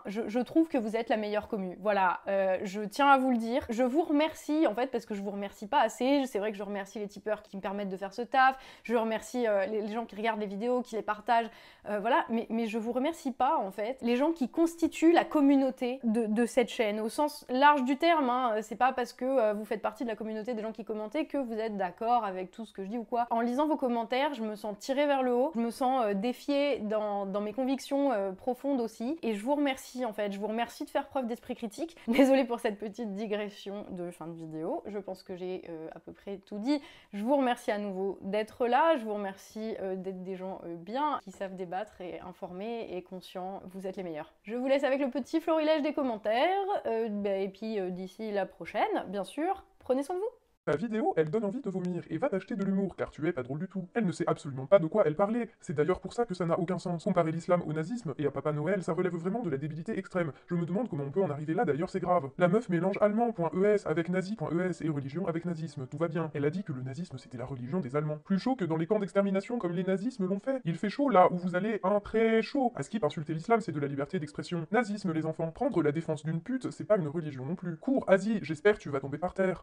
je, 0.06 0.28
je, 0.28 0.38
trouve 0.40 0.66
que 0.66 0.76
vous 0.76 0.96
êtes 0.96 1.08
la 1.08 1.16
meilleure 1.16 1.46
commu. 1.46 1.78
Voilà, 1.80 2.20
euh, 2.26 2.58
je 2.64 2.80
tiens 2.80 3.06
à 3.06 3.18
vous 3.18 3.30
le 3.30 3.36
dire. 3.36 3.64
Je 3.68 3.84
vous 3.84 4.02
remercie 4.02 4.66
en 4.66 4.74
fait 4.74 4.88
parce 4.88 5.06
que 5.06 5.14
je 5.14 5.22
vous 5.22 5.30
remercie 5.30 5.68
pas 5.68 5.80
assez. 5.80 6.24
C'est 6.26 6.40
vrai 6.40 6.50
que 6.50 6.58
je 6.58 6.62
remercie 6.64 6.98
les 6.98 7.06
tipeurs 7.06 7.42
qui 7.42 7.56
me 7.56 7.62
permettent 7.62 7.88
de 7.88 7.96
faire 7.96 8.12
ce 8.12 8.22
taf. 8.22 8.58
Je 8.82 8.96
remercie 8.96 9.46
euh, 9.46 9.66
les, 9.66 9.92
gens 9.92 10.06
qui 10.06 10.16
regardent 10.16 10.40
les 10.40 10.46
vidéos, 10.46 10.82
qui 10.82 10.96
les 10.96 11.02
partagent. 11.02 11.50
voilà, 11.84 12.24
mais, 12.30 12.46
mais 12.50 12.66
je 12.66 12.78
vous 12.78 12.92
remercie 12.92 13.30
pas 13.30 13.58
en 13.58 13.70
fait 13.70 13.98
les 14.02 14.16
gens 14.16 14.32
qui 14.32 14.48
constituent 14.48 15.12
la 15.12 15.24
communauté 15.24 16.00
de, 16.02 16.46
cette 16.46 16.68
chaîne 16.68 17.00
au 17.00 17.08
sens 17.08 17.46
large 17.48 17.84
du 17.84 17.96
terme. 17.96 18.28
Hein. 18.28 18.56
C'est 18.62 18.76
pas 18.76 18.92
parce 18.92 19.12
que 19.12 19.52
vous 19.52 19.64
faites 19.64 19.82
partie 19.82 20.04
de 20.04 20.08
la 20.08 20.16
communauté 20.16 20.54
des 20.54 20.62
gens 20.62 20.72
qui 20.72 20.84
commentaient 20.84 21.26
que 21.26 21.38
vous 21.38 21.54
êtes 21.54 21.76
d'accord 21.76 22.24
avec 22.24 22.50
tout 22.50 22.64
ce 22.64 22.72
que 22.72 22.82
je 22.82 22.88
dis 22.88 22.98
ou 22.98 23.04
quoi. 23.04 23.26
En 23.30 23.40
lisant 23.40 23.68
vos 23.68 23.76
commentaires, 23.76 24.34
je 24.34 24.42
me 24.42 24.56
sens 24.56 24.76
tirée 24.78 25.06
vers 25.06 25.22
le 25.22 25.32
haut. 25.32 25.52
Je 25.54 25.60
me 25.60 25.70
sens 25.70 26.06
défiée 26.14 26.78
dans 26.80 27.40
mes 27.40 27.52
convictions 27.52 28.10
profondes 28.36 28.63
aussi. 28.72 29.18
Et 29.22 29.34
je 29.34 29.42
vous 29.42 29.54
remercie 29.54 30.04
en 30.04 30.12
fait, 30.12 30.32
je 30.32 30.38
vous 30.38 30.46
remercie 30.46 30.84
de 30.84 30.90
faire 30.90 31.08
preuve 31.08 31.26
d'esprit 31.26 31.54
critique. 31.54 31.96
Désolée 32.08 32.44
pour 32.44 32.60
cette 32.60 32.78
petite 32.78 33.12
digression 33.12 33.86
de 33.90 34.10
fin 34.10 34.26
de 34.26 34.34
vidéo. 34.34 34.82
Je 34.86 34.98
pense 34.98 35.22
que 35.22 35.36
j'ai 35.36 35.62
euh, 35.68 35.88
à 35.94 36.00
peu 36.00 36.12
près 36.12 36.38
tout 36.38 36.58
dit. 36.58 36.80
Je 37.12 37.22
vous 37.22 37.36
remercie 37.36 37.70
à 37.70 37.78
nouveau 37.78 38.18
d'être 38.22 38.66
là. 38.66 38.96
Je 38.96 39.04
vous 39.04 39.14
remercie 39.14 39.76
euh, 39.80 39.96
d'être 39.96 40.22
des 40.22 40.36
gens 40.36 40.60
euh, 40.64 40.76
bien, 40.76 41.20
qui 41.22 41.30
savent 41.30 41.56
débattre 41.56 42.00
et 42.00 42.20
informés 42.20 42.88
et 42.90 43.02
conscients. 43.02 43.60
Vous 43.66 43.86
êtes 43.86 43.96
les 43.96 44.02
meilleurs. 44.02 44.32
Je 44.42 44.56
vous 44.56 44.66
laisse 44.66 44.84
avec 44.84 45.00
le 45.00 45.10
petit 45.10 45.40
florilège 45.40 45.82
des 45.82 45.92
commentaires. 45.92 46.64
Bah, 46.84 47.36
et 47.36 47.48
puis 47.48 47.78
d'ici 47.92 48.30
la 48.30 48.46
prochaine, 48.46 49.04
bien 49.08 49.24
sûr, 49.24 49.64
prenez 49.78 50.02
soin 50.02 50.16
de 50.16 50.20
vous. 50.20 50.43
Ta 50.64 50.76
vidéo, 50.76 51.12
elle 51.18 51.28
donne 51.28 51.44
envie 51.44 51.60
de 51.60 51.68
vomir, 51.68 52.04
et 52.08 52.16
va 52.16 52.30
t'acheter 52.30 52.56
de 52.56 52.64
l'humour, 52.64 52.96
car 52.96 53.10
tu 53.10 53.28
es 53.28 53.32
pas 53.32 53.42
drôle 53.42 53.58
du 53.58 53.68
tout. 53.68 53.86
Elle 53.92 54.06
ne 54.06 54.12
sait 54.12 54.24
absolument 54.26 54.64
pas 54.64 54.78
de 54.78 54.86
quoi 54.86 55.02
elle 55.04 55.14
parlait, 55.14 55.50
c'est 55.60 55.74
d'ailleurs 55.74 56.00
pour 56.00 56.14
ça 56.14 56.24
que 56.24 56.32
ça 56.32 56.46
n'a 56.46 56.58
aucun 56.58 56.78
sens. 56.78 57.04
Comparer 57.04 57.32
l'islam 57.32 57.62
au 57.66 57.74
nazisme 57.74 58.14
et 58.16 58.24
à 58.24 58.30
Papa 58.30 58.50
Noël, 58.50 58.82
ça 58.82 58.94
relève 58.94 59.14
vraiment 59.14 59.42
de 59.42 59.50
la 59.50 59.58
débilité 59.58 59.98
extrême. 59.98 60.32
Je 60.46 60.54
me 60.54 60.64
demande 60.64 60.88
comment 60.88 61.04
on 61.04 61.10
peut 61.10 61.22
en 61.22 61.28
arriver 61.28 61.52
là, 61.52 61.66
d'ailleurs 61.66 61.90
c'est 61.90 62.00
grave. 62.00 62.30
La 62.38 62.48
meuf 62.48 62.70
mélange 62.70 62.96
allemand.es 63.02 63.86
avec 63.86 64.08
nazi.es 64.08 64.82
et 64.82 64.88
religion 64.88 65.26
avec 65.26 65.44
nazisme, 65.44 65.86
tout 65.86 65.98
va 65.98 66.08
bien. 66.08 66.30
Elle 66.32 66.46
a 66.46 66.50
dit 66.50 66.64
que 66.64 66.72
le 66.72 66.80
nazisme 66.80 67.18
c'était 67.18 67.36
la 67.36 67.44
religion 67.44 67.80
des 67.80 67.94
Allemands. 67.94 68.18
Plus 68.24 68.38
chaud 68.38 68.56
que 68.56 68.64
dans 68.64 68.78
les 68.78 68.86
camps 68.86 68.98
d'extermination 68.98 69.58
comme 69.58 69.72
les 69.72 69.84
nazismes 69.84 70.26
l'ont 70.26 70.40
fait. 70.40 70.62
Il 70.64 70.76
fait 70.76 70.88
chaud 70.88 71.10
là 71.10 71.30
où 71.30 71.36
vous 71.36 71.56
allez, 71.56 71.78
un 71.82 72.00
très 72.00 72.40
chaud. 72.40 72.72
À 72.74 72.82
qui 72.84 72.98
insulter 73.02 73.34
l'islam, 73.34 73.60
c'est 73.60 73.72
de 73.72 73.80
la 73.80 73.86
liberté 73.86 74.18
d'expression. 74.18 74.66
Nazisme 74.72 75.12
les 75.12 75.26
enfants. 75.26 75.50
Prendre 75.50 75.82
la 75.82 75.92
défense 75.92 76.24
d'une 76.24 76.40
pute, 76.40 76.70
c'est 76.70 76.84
pas 76.84 76.96
une 76.96 77.08
religion 77.08 77.44
non 77.44 77.54
plus. 77.54 77.76
Cours, 77.76 78.04
Asie, 78.08 78.38
j'espère 78.40 78.78
tu 78.78 78.88
vas 78.88 79.00
tomber 79.00 79.18
par 79.18 79.34
terre. 79.34 79.62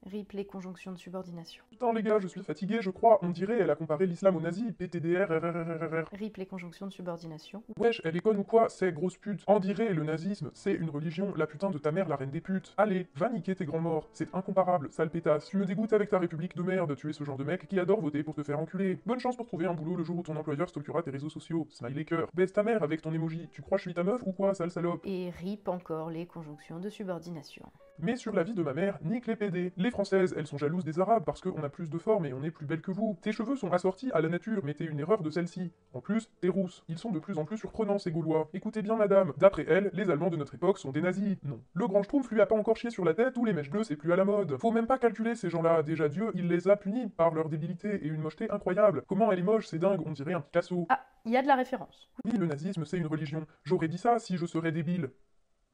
De 0.91 0.97
subordination. 0.97 1.63
Putain 1.69 1.93
les 1.93 2.03
gars, 2.03 2.19
je 2.19 2.27
suis 2.27 2.41
fatigué, 2.41 2.79
je 2.81 2.89
crois. 2.89 3.19
On 3.21 3.29
dirait, 3.29 3.59
elle 3.59 3.69
a 3.69 3.75
comparé 3.75 4.05
l'islam 4.05 4.35
au 4.35 4.41
nazi. 4.41 4.71
PTDR, 4.71 5.29
RRRRR. 5.29 6.09
Rip 6.13 6.37
les 6.37 6.45
conjonctions 6.45 6.87
de 6.87 6.91
subordination. 6.91 7.63
Wesh, 7.77 8.01
elle 8.03 8.15
est 8.15 8.21
conne 8.21 8.37
ou 8.37 8.43
quoi? 8.43 8.69
C'est 8.69 8.91
grosse 8.91 9.17
pute. 9.17 9.43
On 9.47 9.59
dirait, 9.59 9.93
le 9.93 10.03
nazisme, 10.03 10.51
c'est 10.53 10.73
une 10.73 10.89
religion. 10.89 11.33
La 11.35 11.47
putain 11.47 11.69
de 11.69 11.77
ta 11.77 11.91
mère, 11.91 12.07
la 12.07 12.15
reine 12.15 12.31
des 12.31 12.41
putes. 12.41 12.73
Allez, 12.77 13.07
va 13.15 13.29
niquer 13.29 13.55
tes 13.55 13.65
grands 13.65 13.79
morts. 13.79 14.09
C'est 14.13 14.33
incomparable, 14.33 14.91
sale 14.91 15.09
pétasse. 15.09 15.45
Tu 15.45 15.57
me 15.57 15.65
dégoûtes 15.65 15.93
avec 15.93 16.09
ta 16.09 16.19
république 16.19 16.55
de 16.55 16.63
merde. 16.63 16.95
Tu 16.95 17.09
es 17.09 17.13
ce 17.13 17.23
genre 17.23 17.37
de 17.37 17.43
mec 17.43 17.67
qui 17.67 17.79
adore 17.79 18.01
voter 18.01 18.23
pour 18.23 18.35
te 18.35 18.43
faire 18.43 18.59
enculer. 18.59 18.99
Bonne 19.05 19.19
chance 19.19 19.35
pour 19.35 19.45
trouver 19.45 19.65
un 19.65 19.73
boulot 19.73 19.95
le 19.95 20.03
jour 20.03 20.17
où 20.17 20.23
ton 20.23 20.35
employeur 20.35 20.69
stalkera 20.69 21.01
tes 21.01 21.11
réseaux 21.11 21.29
sociaux. 21.29 21.67
Smiley 21.69 22.05
cœur. 22.05 22.27
Baisse 22.33 22.53
ta 22.53 22.63
mère 22.63 22.83
avec 22.83 23.01
ton 23.01 23.13
emoji. 23.13 23.49
Tu 23.51 23.61
crois 23.61 23.77
que 23.77 23.83
je 23.83 23.89
suis 23.89 23.95
ta 23.95 24.03
meuf 24.03 24.21
ou 24.25 24.31
quoi, 24.31 24.53
sale 24.53 24.71
salope? 24.71 25.01
Et 25.05 25.29
rip 25.29 25.67
encore 25.67 26.09
les 26.09 26.25
conjonctions 26.25 26.79
de 26.79 26.89
subordination. 26.89 27.65
Mais 27.99 28.15
sur 28.15 28.33
la 28.33 28.43
vie 28.43 28.53
de 28.53 28.63
ma 28.63 28.73
mère, 28.73 28.97
nique 29.03 29.27
les 29.27 29.35
PD. 29.35 29.73
Les 29.77 29.91
françaises, 29.91 30.33
elles 30.35 30.47
sont 30.47 30.57
jalouses 30.57 30.80
des 30.83 30.99
arabes 30.99 31.23
parce 31.25 31.41
qu'on 31.41 31.63
a 31.63 31.69
plus 31.69 31.89
de 31.89 31.97
forme 31.97 32.25
et 32.25 32.33
on 32.33 32.43
est 32.43 32.51
plus 32.51 32.65
belle 32.65 32.81
que 32.81 32.91
vous. 32.91 33.17
Tes 33.21 33.31
cheveux 33.31 33.55
sont 33.55 33.71
assortis 33.71 34.11
à 34.13 34.21
la 34.21 34.29
nature, 34.29 34.61
mais 34.63 34.73
t'es 34.73 34.85
une 34.85 34.99
erreur 34.99 35.21
de 35.21 35.29
celle-ci. 35.29 35.71
En 35.93 36.01
plus, 36.01 36.29
t'es 36.41 36.49
rousse. 36.49 36.83
Ils 36.87 36.97
sont 36.97 37.11
de 37.11 37.19
plus 37.19 37.37
en 37.37 37.45
plus 37.45 37.57
surprenants, 37.57 37.99
ces 37.99 38.11
Gaulois. 38.11 38.49
Écoutez 38.53 38.81
bien, 38.81 38.95
madame. 38.95 39.33
D'après 39.37 39.65
elle, 39.67 39.89
les 39.93 40.09
Allemands 40.09 40.29
de 40.29 40.37
notre 40.37 40.55
époque 40.55 40.77
sont 40.77 40.91
des 40.91 41.01
nazis. 41.01 41.37
Non. 41.43 41.61
Le 41.73 41.87
grand 41.87 42.03
Schtroumpf 42.03 42.29
lui 42.31 42.41
a 42.41 42.45
pas 42.45 42.55
encore 42.55 42.77
chié 42.77 42.89
sur 42.89 43.05
la 43.05 43.13
tête 43.13 43.37
ou 43.37 43.45
les 43.45 43.53
mèches 43.53 43.69
bleues, 43.69 43.83
c'est 43.83 43.95
plus 43.95 44.11
à 44.13 44.15
la 44.15 44.25
mode. 44.25 44.57
Faut 44.57 44.71
même 44.71 44.87
pas 44.87 44.97
calculer 44.97 45.35
ces 45.35 45.49
gens-là. 45.49 45.83
Déjà, 45.83 46.09
Dieu, 46.09 46.31
il 46.35 46.47
les 46.47 46.67
a 46.67 46.75
punis 46.75 47.09
par 47.09 47.33
leur 47.33 47.49
débilité 47.49 47.95
et 48.03 48.07
une 48.07 48.21
mocheté 48.21 48.49
incroyable. 48.51 49.03
Comment 49.07 49.31
elle 49.31 49.39
est 49.39 49.43
moche, 49.43 49.67
c'est 49.67 49.79
dingue, 49.79 50.01
on 50.05 50.11
dirait 50.11 50.33
un 50.33 50.41
Picasso. 50.41 50.85
Ah, 50.89 51.01
il 51.25 51.31
y 51.31 51.37
a 51.37 51.41
de 51.41 51.47
la 51.47 51.55
référence. 51.55 52.09
Oui, 52.25 52.31
le 52.37 52.45
nazisme, 52.45 52.85
c'est 52.85 52.97
une 52.97 53.07
religion. 53.07 53.45
J'aurais 53.63 53.87
dit 53.87 53.97
ça 53.97 54.19
si 54.19 54.37
je 54.37 54.45
serais 54.45 54.71
débile. 54.71 55.11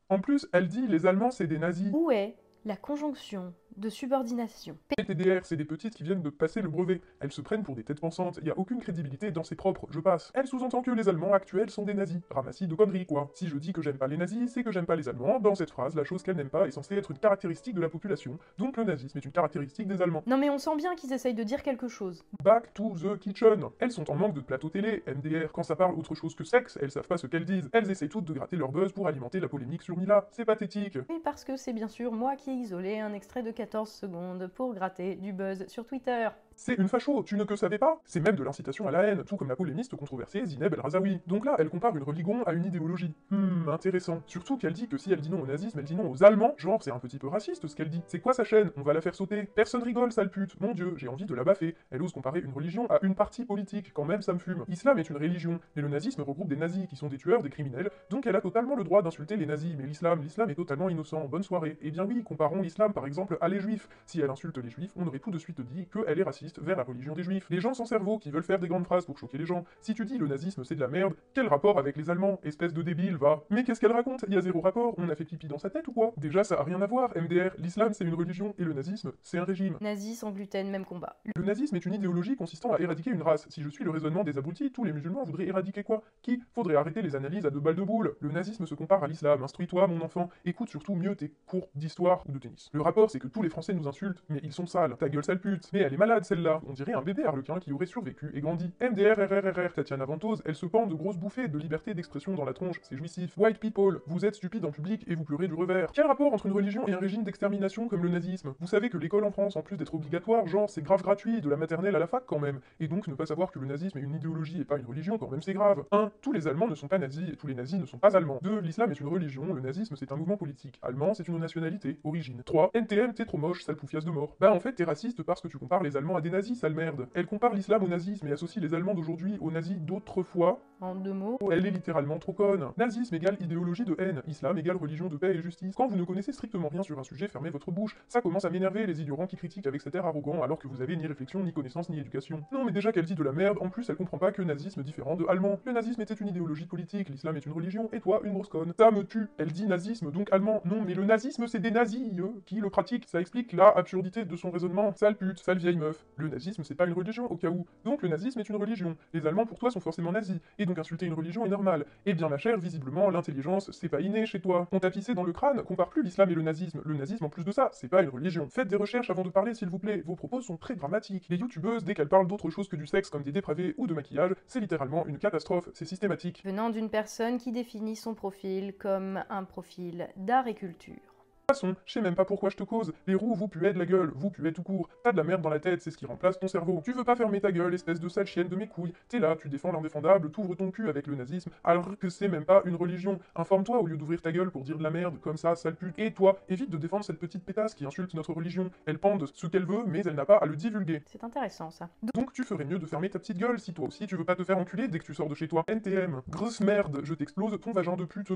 En 0.09 0.19
plus, 0.19 0.47
elle 0.53 0.67
dit 0.67 0.87
les 0.87 1.05
Allemands, 1.05 1.31
c'est 1.31 1.47
des 1.47 1.59
nazis. 1.59 1.93
Est 2.11 2.35
la 2.65 2.75
conjonction 2.75 3.53
de 3.77 3.89
subordination. 3.89 4.75
PTDR, 4.97 5.45
c'est 5.45 5.55
des 5.55 5.65
petites 5.65 5.93
qui 5.93 6.03
viennent 6.03 6.23
de 6.23 6.31
passer 6.31 6.61
le 6.61 6.67
brevet. 6.67 6.99
Elles 7.19 7.31
se 7.31 7.41
prennent 7.41 7.61
pour 7.63 7.75
des 7.75 7.83
têtes 7.83 7.99
pensantes, 7.99 8.39
il 8.41 8.47
y 8.47 8.51
a 8.51 8.57
aucune 8.57 8.79
crédibilité 8.79 9.29
dans 9.31 9.43
ses 9.43 9.55
propres, 9.55 9.85
je 9.91 9.99
passe. 9.99 10.31
Elle 10.33 10.47
sous-entend 10.47 10.81
que 10.81 10.89
les 10.89 11.07
Allemands 11.09 11.33
actuels 11.33 11.69
sont 11.69 11.83
des 11.83 11.93
nazis. 11.93 12.21
Ramassis 12.31 12.67
de 12.67 12.73
conneries, 12.73 13.05
quoi. 13.05 13.29
Si 13.35 13.47
je 13.47 13.57
dis 13.57 13.73
que 13.73 13.83
j'aime 13.83 13.97
pas 13.97 14.07
les 14.07 14.17
nazis, 14.17 14.51
c'est 14.51 14.63
que 14.63 14.71
j'aime 14.71 14.87
pas 14.87 14.95
les 14.95 15.07
Allemands. 15.07 15.39
Dans 15.39 15.53
cette 15.53 15.69
phrase, 15.69 15.95
la 15.95 16.03
chose 16.03 16.23
qu'elle 16.23 16.37
n'aime 16.37 16.49
pas 16.49 16.67
est 16.67 16.71
censée 16.71 16.95
être 16.95 17.11
une 17.11 17.19
caractéristique 17.19 17.75
de 17.75 17.81
la 17.81 17.89
population, 17.89 18.39
donc 18.57 18.77
le 18.77 18.83
nazisme 18.83 19.17
est 19.17 19.25
une 19.25 19.31
caractéristique 19.31 19.87
des 19.87 20.01
Allemands. 20.01 20.23
Non 20.25 20.37
mais 20.37 20.49
on 20.49 20.57
sent 20.57 20.75
bien 20.75 20.95
qu'ils 20.95 21.13
essayent 21.13 21.35
de 21.35 21.43
dire 21.43 21.61
quelque 21.61 21.87
chose. 21.87 22.23
Back 22.43 22.73
to 22.73 22.95
the 22.95 23.19
kitchen. 23.19 23.65
Elles 23.79 23.91
sont 23.91 24.09
en 24.09 24.15
manque 24.15 24.33
de 24.33 24.41
plateau 24.41 24.69
télé, 24.69 25.03
MDR. 25.07 25.51
Quand 25.53 25.63
ça 25.63 25.75
parle 25.75 25.93
autre 25.93 26.15
chose 26.15 26.33
que 26.33 26.43
sexe, 26.43 26.79
elles 26.81 26.91
savent 26.91 27.07
pas 27.07 27.17
ce 27.17 27.27
qu'elles 27.27 27.45
disent. 27.45 27.69
Elles 27.73 27.91
essayent 27.91 28.09
toutes 28.09 28.25
de 28.25 28.33
gratter 28.33 28.55
leur 28.55 28.71
buzz 28.71 28.91
pour 28.91 29.07
alimenter 29.07 29.39
la 29.39 29.47
polémique 29.47 29.83
sur 29.83 29.97
Mila. 29.97 30.27
C'est 30.31 30.45
pathétique. 30.45 30.97
Mais 31.09 31.19
parce 31.23 31.43
que 31.43 31.57
c'est 31.57 31.73
bien 31.73 31.87
sûr 31.87 32.11
moi 32.11 32.35
qui 32.35 32.46
ai 32.49 32.53
isolé 32.53 32.99
un 32.99 33.13
extrait 33.13 33.43
de 33.43 33.51
14 33.51 33.89
secondes 33.89 34.47
pour 34.47 34.73
gratter 34.73 35.15
du 35.15 35.33
buzz 35.33 35.67
sur 35.67 35.85
Twitter. 35.85 36.29
C'est 36.59 36.73
une 36.73 36.87
facho, 36.87 37.21
tu 37.21 37.37
ne 37.37 37.43
que 37.43 37.55
savais 37.55 37.77
pas? 37.77 38.01
C'est 38.03 38.19
même 38.19 38.35
de 38.35 38.43
l'incitation 38.43 38.87
à 38.87 38.91
la 38.91 39.03
haine, 39.03 39.23
tout 39.23 39.37
comme 39.37 39.47
la 39.47 39.55
polémiste 39.55 39.95
controversée 39.95 40.43
Zineb 40.43 40.73
El 40.73 40.81
Razaoui. 40.81 41.21
Donc 41.27 41.45
là, 41.45 41.55
elle 41.59 41.69
compare 41.69 41.95
une 41.95 42.01
religion 42.01 42.43
à 42.47 42.53
une 42.53 42.65
idéologie. 42.65 43.13
Hmm, 43.29 43.69
intéressant. 43.69 44.23
Surtout 44.25 44.57
qu'elle 44.57 44.73
dit 44.73 44.87
que 44.87 44.97
si 44.97 45.13
elle 45.13 45.21
dit 45.21 45.29
non 45.29 45.43
au 45.43 45.45
nazisme, 45.45 45.77
elle 45.77 45.85
dit 45.85 45.95
non 45.95 46.09
aux 46.09 46.23
Allemands. 46.23 46.55
Genre, 46.57 46.81
c'est 46.81 46.89
un 46.91 46.97
petit 46.97 47.19
peu 47.19 47.27
raciste 47.27 47.67
ce 47.67 47.75
qu'elle 47.75 47.89
dit. 47.89 48.01
C'est 48.07 48.19
quoi 48.19 48.33
sa 48.33 48.43
chaîne? 48.43 48.71
On 48.75 48.81
va 48.81 48.93
la 48.93 49.01
faire 49.01 49.13
sauter. 49.13 49.43
Personne 49.43 49.83
rigole, 49.83 50.11
sale 50.11 50.31
pute. 50.31 50.59
Mon 50.59 50.73
dieu, 50.73 50.93
j'ai 50.97 51.07
envie 51.07 51.25
de 51.25 51.35
la 51.35 51.43
baffer. 51.43 51.75
Elle 51.91 52.01
ose 52.01 52.11
comparer 52.11 52.39
une 52.39 52.51
religion 52.51 52.89
à 52.89 52.97
une 53.03 53.13
partie 53.13 53.45
politique, 53.45 53.91
quand 53.93 54.05
même 54.05 54.23
ça 54.23 54.33
me 54.33 54.39
fume. 54.39 54.65
Islam 54.67 54.97
est 54.97 55.11
une 55.11 55.17
religion, 55.17 55.59
mais 55.75 55.83
le 55.83 55.89
nazisme 55.89 56.23
regroupe 56.23 56.47
des 56.47 56.55
nazis 56.55 56.87
qui 56.87 56.95
sont 56.95 57.07
des 57.07 57.17
tueurs, 57.17 57.43
des 57.43 57.51
criminels, 57.51 57.91
donc 58.09 58.25
elle 58.25 58.35
a 58.35 58.41
totalement 58.41 58.75
le 58.75 58.83
droit 58.83 59.03
d'insulter 59.03 59.35
les 59.37 59.45
nazis. 59.45 59.75
Mais 59.77 59.85
l'islam, 59.85 60.23
l'islam 60.23 60.49
est 60.49 60.55
totalement 60.55 60.89
innocent. 60.89 61.23
Bonne 61.25 61.43
soirée. 61.43 61.77
Eh 61.81 61.91
bien 61.91 62.03
oui, 62.03 62.23
comparons 62.23 62.63
l'islam 62.63 62.93
par 62.93 63.05
exemple 63.05 63.37
à 63.41 63.47
les 63.47 63.59
juifs. 63.59 63.87
Si 64.07 64.19
elle 64.21 64.31
insulte 64.31 64.57
les 64.57 64.71
juifs, 64.71 64.91
on 64.95 65.05
aurait 65.05 65.19
tout 65.19 65.29
de 65.29 65.37
suite 65.37 65.61
dit 65.61 65.87
qu'elle 65.87 66.19
est 66.19 66.23
raciste 66.23 66.46
vers 66.59 66.77
la 66.77 66.83
religion 66.83 67.13
des 67.13 67.23
juifs. 67.23 67.47
Les 67.49 67.59
gens 67.59 67.73
sans 67.73 67.85
cerveau 67.85 68.17
qui 68.17 68.31
veulent 68.31 68.43
faire 68.43 68.59
des 68.59 68.67
grandes 68.67 68.85
phrases 68.85 69.05
pour 69.05 69.17
choquer 69.17 69.37
les 69.37 69.45
gens. 69.45 69.63
Si 69.81 69.93
tu 69.93 70.05
dis 70.05 70.17
le 70.17 70.27
nazisme 70.27 70.63
c'est 70.63 70.75
de 70.75 70.79
la 70.79 70.87
merde, 70.87 71.13
quel 71.33 71.47
rapport 71.47 71.79
avec 71.79 71.97
les 71.97 72.09
Allemands 72.09 72.39
Espèce 72.43 72.73
de 72.73 72.81
débile, 72.81 73.17
va. 73.17 73.43
Mais 73.49 73.63
qu'est-ce 73.63 73.79
qu'elle 73.79 73.91
raconte? 73.91 74.25
Il 74.27 74.33
y 74.33 74.37
a 74.37 74.41
zéro 74.41 74.61
rapport, 74.61 74.93
on 74.97 75.09
a 75.09 75.15
fait 75.15 75.25
pipi 75.25 75.47
dans 75.47 75.57
sa 75.57 75.69
tête 75.69 75.87
ou 75.87 75.93
quoi? 75.93 76.13
Déjà 76.17 76.43
ça 76.43 76.59
a 76.59 76.63
rien 76.63 76.81
à 76.81 76.87
voir, 76.87 77.11
MDR, 77.15 77.51
l'islam 77.57 77.93
c'est 77.93 78.05
une 78.05 78.13
religion 78.13 78.53
et 78.57 78.63
le 78.63 78.73
nazisme 78.73 79.11
c'est 79.23 79.37
un 79.37 79.43
régime. 79.43 79.77
Nazi 79.81 80.15
sans 80.15 80.31
gluten, 80.31 80.69
même 80.69 80.85
combat. 80.85 81.17
Le 81.35 81.43
nazisme 81.43 81.75
est 81.75 81.85
une 81.85 81.93
idéologie 81.93 82.35
consistant 82.35 82.73
à 82.73 82.79
éradiquer 82.79 83.11
une 83.11 83.21
race. 83.21 83.45
Si 83.49 83.61
je 83.61 83.69
suis 83.69 83.83
le 83.83 83.91
raisonnement 83.91 84.23
des 84.23 84.37
abrutis, 84.37 84.71
tous 84.71 84.83
les 84.83 84.93
musulmans 84.93 85.23
voudraient 85.23 85.47
éradiquer 85.47 85.83
quoi? 85.83 86.01
Qui? 86.21 86.41
Faudrait 86.53 86.75
arrêter 86.75 87.01
les 87.01 87.15
analyses 87.15 87.45
à 87.45 87.49
deux 87.49 87.59
balles 87.59 87.75
de 87.75 87.83
boule. 87.83 88.15
Le 88.19 88.31
nazisme 88.31 88.65
se 88.65 88.75
compare 88.75 89.03
à 89.03 89.07
l'islam. 89.07 89.43
Instruis-toi, 89.43 89.87
mon 89.87 90.01
enfant. 90.01 90.29
Écoute 90.45 90.69
surtout 90.69 90.95
mieux 90.95 91.15
tes 91.15 91.33
cours 91.45 91.69
d'histoire 91.75 92.23
ou 92.27 92.31
de 92.31 92.39
tennis. 92.39 92.69
Le 92.73 92.81
rapport, 92.81 93.09
c'est 93.09 93.19
que 93.19 93.27
tous 93.27 93.41
les 93.41 93.49
Français 93.49 93.73
nous 93.73 93.87
insultent, 93.87 94.23
mais 94.29 94.39
ils 94.43 94.53
sont 94.53 94.65
sales. 94.65 94.95
Ta 94.97 95.09
gueule, 95.09 95.23
sale 95.23 95.39
pute. 95.39 95.69
Mais 95.73 95.79
elle 95.79 95.93
est 95.93 95.97
malade, 95.97 96.23
celle-là. 96.37 96.61
On 96.67 96.73
dirait 96.73 96.93
un 96.93 97.01
bébé 97.01 97.25
harlequin 97.25 97.59
qui 97.59 97.71
aurait 97.73 97.85
survécu 97.85 98.31
et 98.33 98.41
grandi. 98.41 98.71
MDR, 98.81 99.17
RRRR, 99.17 99.73
Tatiana 99.73 100.05
Ventose, 100.05 100.41
elle 100.45 100.55
se 100.55 100.65
pend 100.65 100.85
de 100.85 100.93
grosses 100.93 101.17
bouffées 101.17 101.47
de 101.47 101.57
liberté 101.57 101.93
d'expression 101.93 102.33
dans 102.35 102.45
la 102.45 102.53
tronche. 102.53 102.79
C'est 102.83 102.95
jouissif. 102.95 103.37
White 103.37 103.59
people, 103.59 104.01
vous 104.07 104.25
êtes 104.25 104.35
stupide 104.35 104.65
en 104.65 104.71
public 104.71 105.03
et 105.07 105.15
vous 105.15 105.23
pleurez 105.23 105.47
du 105.47 105.53
revers. 105.53 105.91
Quel 105.93 106.05
rapport 106.05 106.33
entre 106.33 106.45
une 106.45 106.51
religion 106.53 106.87
et 106.87 106.93
un 106.93 106.99
régime 106.99 107.23
d'extermination 107.23 107.87
comme 107.87 108.03
le 108.03 108.09
nazisme? 108.09 108.53
Vous 108.59 108.67
savez 108.67 108.89
que 108.89 108.97
l'école 108.97 109.23
en 109.23 109.31
France, 109.31 109.55
en 109.55 109.61
plus 109.61 109.77
d'être 109.77 109.95
obligatoire, 109.95 110.47
genre, 110.47 110.69
c'est 110.69 110.83
grave 110.83 111.01
gratuit, 111.01 111.41
de 111.41 111.49
la 111.49 111.57
maternelle 111.57 111.95
à 111.95 111.99
la 111.99 112.07
fac 112.07 112.23
quand 112.25 112.39
même. 112.39 112.59
Et 112.79 112.87
donc 112.87 113.07
ne 113.07 113.15
pas 113.15 113.25
savoir 113.25 113.51
que 113.51 113.59
le 113.59 113.65
nazisme 113.65 113.97
est 113.97 114.01
une 114.01 114.15
idéologie 114.15 114.61
et 114.61 114.65
pas 114.65 114.77
une 114.77 114.85
religion, 114.85 115.17
quand 115.17 115.29
même 115.29 115.41
c'est 115.41 115.53
grave. 115.53 115.83
1. 115.91 116.11
Tous 116.21 116.31
les 116.31 116.47
Allemands 116.47 116.67
ne 116.67 116.75
sont 116.75 116.87
pas 116.87 116.99
nazis 116.99 117.29
et 117.29 117.35
tous 117.35 117.47
les 117.47 117.55
nazis 117.55 117.79
ne 117.79 117.85
sont 117.85 117.97
pas 117.97 118.15
allemands. 118.15 118.39
2. 118.43 118.59
L'islam 118.59 118.91
est 118.91 118.99
une 118.99 119.07
religion, 119.07 119.53
le 119.53 119.61
nazisme 119.61 119.95
c'est 119.95 120.11
un 120.11 120.15
mouvement 120.15 120.37
politique. 120.37 120.79
Allemand 120.83 121.13
c'est 121.13 121.27
une 121.27 121.39
nationalité, 121.39 121.99
origine. 122.03 122.43
3. 122.45 122.71
NTM 122.73 123.13
t'es 123.13 123.25
trop 123.25 123.37
moche, 123.37 123.63
sale 123.63 123.75
poufiasse 123.75 124.05
de 124.05 124.11
mort. 124.11 124.35
Bah 124.39 124.53
en 124.53 124.59
fait 124.59 124.73
t'es 124.73 124.83
raciste 124.83 125.23
parce 125.23 125.41
que 125.41 125.47
tu 125.47 125.57
compares 125.57 125.83
les 125.83 125.97
Allemands 125.97 126.17
à 126.17 126.21
des 126.21 126.26
nazis, 126.29 126.59
sale 126.59 126.73
merde. 126.73 127.07
Elle 127.13 127.25
compare 127.25 127.53
l'islam 127.53 127.83
au 127.83 127.87
nazisme 127.87 128.27
et 128.27 128.31
associe 128.31 128.63
les 128.63 128.73
Allemands 128.73 128.93
d'aujourd'hui 128.93 129.37
aux 129.41 129.51
nazis 129.51 129.77
d'autrefois. 129.79 130.59
En 130.79 130.93
deux 130.93 131.13
mots. 131.13 131.39
Elle 131.51 131.65
est 131.65 131.71
littéralement 131.71 132.19
trop 132.19 132.33
conne. 132.33 132.67
Nazisme 132.77 133.15
égale 133.15 133.35
idéologie 133.39 133.83
de 133.83 133.95
haine, 133.97 134.21
islam 134.27 134.59
égale 134.59 134.77
religion 134.77 135.07
de 135.07 135.17
paix 135.17 135.33
et 135.35 135.41
justice. 135.41 135.73
Quand 135.75 135.87
vous 135.87 135.95
ne 135.95 136.03
connaissez 136.03 136.31
strictement 136.31 136.69
rien 136.69 136.83
sur 136.83 136.99
un 136.99 137.03
sujet, 137.03 137.27
fermez 137.27 137.49
votre 137.49 137.71
bouche. 137.71 137.97
Ça 138.07 138.21
commence 138.21 138.45
à 138.45 138.51
m'énerver 138.51 138.85
les 138.85 139.01
ignorants 139.01 139.25
qui 139.25 139.37
critiquent 139.37 139.65
avec 139.65 139.81
cet 139.81 139.95
air 139.95 140.05
arrogant 140.05 140.43
alors 140.43 140.59
que 140.59 140.67
vous 140.67 140.83
avez 140.83 140.95
ni 140.95 141.07
réflexion, 141.07 141.43
ni 141.43 141.51
connaissance, 141.51 141.89
ni 141.89 141.97
éducation. 141.97 142.43
Non 142.51 142.63
mais 142.63 142.71
déjà 142.71 142.91
qu'elle 142.91 143.05
dit 143.05 143.15
de 143.15 143.23
la 143.23 143.31
merde, 143.31 143.57
en 143.59 143.69
plus 143.69 143.89
elle 143.89 143.95
comprend 143.95 144.19
pas 144.19 144.31
que 144.31 144.43
nazisme 144.43 144.83
différent 144.83 145.15
de 145.15 145.25
allemand. 145.27 145.59
Le 145.65 145.71
nazisme 145.71 146.01
était 146.01 146.13
une 146.13 146.27
idéologie 146.27 146.67
politique, 146.67 147.09
l'islam 147.09 147.35
est 147.37 147.45
une 147.45 147.53
religion, 147.53 147.89
et 147.91 147.99
toi 147.99 148.21
une 148.23 148.33
grosse 148.33 148.49
conne. 148.49 148.73
Ça 148.77 148.91
me 148.91 149.03
tue. 149.03 149.27
Elle 149.39 149.51
dit 149.51 149.65
nazisme, 149.65 150.11
donc 150.11 150.31
allemand. 150.31 150.61
Non 150.65 150.83
mais 150.85 150.93
le 150.93 151.05
nazisme 151.05 151.47
c'est 151.47 151.59
des 151.59 151.71
nazis, 151.71 152.13
eux, 152.19 152.33
qui 152.45 152.59
le 152.59 152.69
pratiquent. 152.69 153.07
Ça 153.07 153.19
explique 153.19 153.53
la 153.53 153.69
absurdité 153.69 154.25
de 154.25 154.35
son 154.35 154.51
raisonnement. 154.51 154.93
Sale 154.95 155.15
pute, 155.15 155.39
sale 155.39 155.57
vieille 155.57 155.77
meuf. 155.77 156.05
Le 156.17 156.29
nazisme 156.29 156.63
c'est 156.63 156.75
pas 156.75 156.85
une 156.85 156.93
religion, 156.93 157.31
au 157.31 157.37
cas 157.37 157.49
où. 157.49 157.65
Donc 157.85 158.01
le 158.01 158.09
nazisme 158.09 158.39
est 158.39 158.49
une 158.49 158.55
religion. 158.55 158.97
Les 159.13 159.25
Allemands 159.25 159.45
pour 159.45 159.59
toi 159.59 159.71
sont 159.71 159.79
forcément 159.79 160.11
nazis, 160.11 160.39
et 160.59 160.65
donc 160.65 160.77
insulter 160.79 161.05
une 161.05 161.13
religion 161.13 161.45
est 161.45 161.49
normal. 161.49 161.85
Eh 162.05 162.13
bien 162.13 162.29
ma 162.29 162.37
chère, 162.37 162.57
visiblement 162.57 163.09
l'intelligence 163.09 163.71
c'est 163.71 163.89
pas 163.89 164.01
inné 164.01 164.25
chez 164.25 164.39
toi. 164.39 164.67
On 164.71 164.79
t'a 164.79 164.89
pissé 164.89 165.13
dans 165.13 165.23
le 165.23 165.33
crâne, 165.33 165.61
compare 165.63 165.89
plus 165.89 166.03
l'islam 166.03 166.29
et 166.29 166.35
le 166.35 166.41
nazisme. 166.41 166.81
Le 166.85 166.95
nazisme 166.95 167.25
en 167.25 167.29
plus 167.29 167.43
de 167.43 167.51
ça, 167.51 167.69
c'est 167.73 167.87
pas 167.87 168.01
une 168.01 168.09
religion. 168.09 168.47
Faites 168.49 168.67
des 168.67 168.75
recherches 168.75 169.09
avant 169.09 169.23
de 169.23 169.29
parler 169.29 169.53
s'il 169.53 169.69
vous 169.69 169.79
plaît. 169.79 170.01
Vos 170.05 170.15
propos 170.15 170.41
sont 170.41 170.57
très 170.57 170.75
dramatiques. 170.75 171.27
Les 171.29 171.37
youtubeuses, 171.37 171.83
dès 171.83 171.93
qu'elles 171.93 172.09
parlent 172.09 172.27
d'autre 172.27 172.49
chose 172.49 172.67
que 172.67 172.75
du 172.75 172.87
sexe 172.87 173.09
comme 173.09 173.23
des 173.23 173.31
dépravés 173.31 173.75
ou 173.77 173.87
de 173.87 173.93
maquillage, 173.93 174.33
c'est 174.47 174.59
littéralement 174.59 175.05
une 175.05 175.17
catastrophe, 175.17 175.69
c'est 175.73 175.85
systématique. 175.85 176.41
Venant 176.43 176.69
d'une 176.69 176.89
personne 176.89 177.37
qui 177.37 177.51
définit 177.51 177.95
son 177.95 178.13
profil 178.13 178.73
comme 178.77 179.23
un 179.29 179.43
profil 179.43 180.09
d'art 180.15 180.47
et 180.47 180.55
culture. 180.55 181.16
De 181.49 181.53
toute 181.53 181.61
façon, 181.61 181.77
je 181.85 181.93
sais 181.93 182.01
même 182.01 182.13
pas 182.13 182.25
pourquoi 182.25 182.49
je 182.49 182.57
te 182.57 182.63
cause. 182.63 182.91
Les 183.07 183.15
roues 183.15 183.33
vous 183.33 183.47
puez 183.47 183.71
de 183.71 183.79
la 183.79 183.85
gueule, 183.85 184.11
vous 184.13 184.29
puez 184.29 184.51
tout 184.51 184.63
court. 184.63 184.89
T'as 185.01 185.13
de 185.13 185.17
la 185.17 185.23
merde 185.23 185.41
dans 185.41 185.49
la 185.49 185.61
tête, 185.61 185.81
c'est 185.81 185.91
ce 185.91 185.97
qui 185.97 186.05
remplace 186.05 186.37
ton 186.37 186.49
cerveau. 186.49 186.81
Tu 186.83 186.91
veux 186.91 187.05
pas 187.05 187.15
fermer 187.15 187.39
ta 187.39 187.53
gueule, 187.53 187.73
espèce 187.73 188.01
de 188.01 188.09
sale 188.09 188.25
chienne 188.25 188.49
de 188.49 188.55
mes 188.57 188.67
couilles. 188.67 188.91
T'es 189.07 189.19
là, 189.19 189.37
tu 189.39 189.47
défends 189.47 189.71
l'indéfendable, 189.71 190.29
t'ouvres 190.29 190.57
ton 190.57 190.71
cul 190.71 190.89
avec 190.89 191.07
le 191.07 191.15
nazisme, 191.15 191.49
alors 191.63 191.97
que 191.97 192.09
c'est 192.09 192.27
même 192.27 192.43
pas 192.43 192.63
une 192.65 192.75
religion. 192.75 193.17
Informe-toi 193.33 193.79
au 193.79 193.87
lieu 193.87 193.95
d'ouvrir 193.95 194.21
ta 194.21 194.33
gueule 194.33 194.51
pour 194.51 194.65
dire 194.65 194.77
de 194.77 194.83
la 194.83 194.89
merde, 194.89 195.21
comme 195.21 195.37
ça, 195.37 195.55
sale 195.55 195.77
pute. 195.77 195.97
Et 195.97 196.11
toi, 196.11 196.37
évite 196.49 196.69
de 196.69 196.75
défendre 196.75 197.05
cette 197.05 197.17
petite 197.17 197.45
pétasse 197.45 197.75
qui 197.75 197.85
insulte 197.85 198.13
notre 198.13 198.33
religion. 198.33 198.69
Elle 198.85 198.99
pende 198.99 199.25
ce 199.33 199.47
qu'elle 199.47 199.65
veut, 199.65 199.85
mais 199.87 200.01
elle 200.01 200.15
n'a 200.15 200.25
pas 200.25 200.35
à 200.35 200.45
le 200.47 200.57
divulguer. 200.57 201.01
C'est 201.05 201.23
intéressant 201.23 201.71
ça. 201.71 201.87
Donc 202.13 202.33
tu 202.33 202.43
ferais 202.43 202.65
mieux 202.65 202.77
de 202.77 202.85
fermer 202.85 203.09
ta 203.09 203.19
petite 203.19 203.37
gueule 203.37 203.57
si 203.57 203.73
toi 203.73 203.87
aussi 203.87 204.05
tu 204.05 204.17
veux 204.17 204.25
pas 204.25 204.35
te 204.35 204.43
faire 204.43 204.57
enculer 204.57 204.89
dès 204.89 204.99
que 204.99 205.05
tu 205.05 205.13
sors 205.13 205.29
de 205.29 205.35
chez 205.35 205.47
toi. 205.47 205.63
NTM, 205.69 206.23
grosse 206.27 206.59
merde, 206.59 206.99
je 207.03 207.13
t'explose 207.13 207.57
ton 207.61 207.71
vagin 207.71 207.95
de 207.95 208.03
pute. 208.03 208.33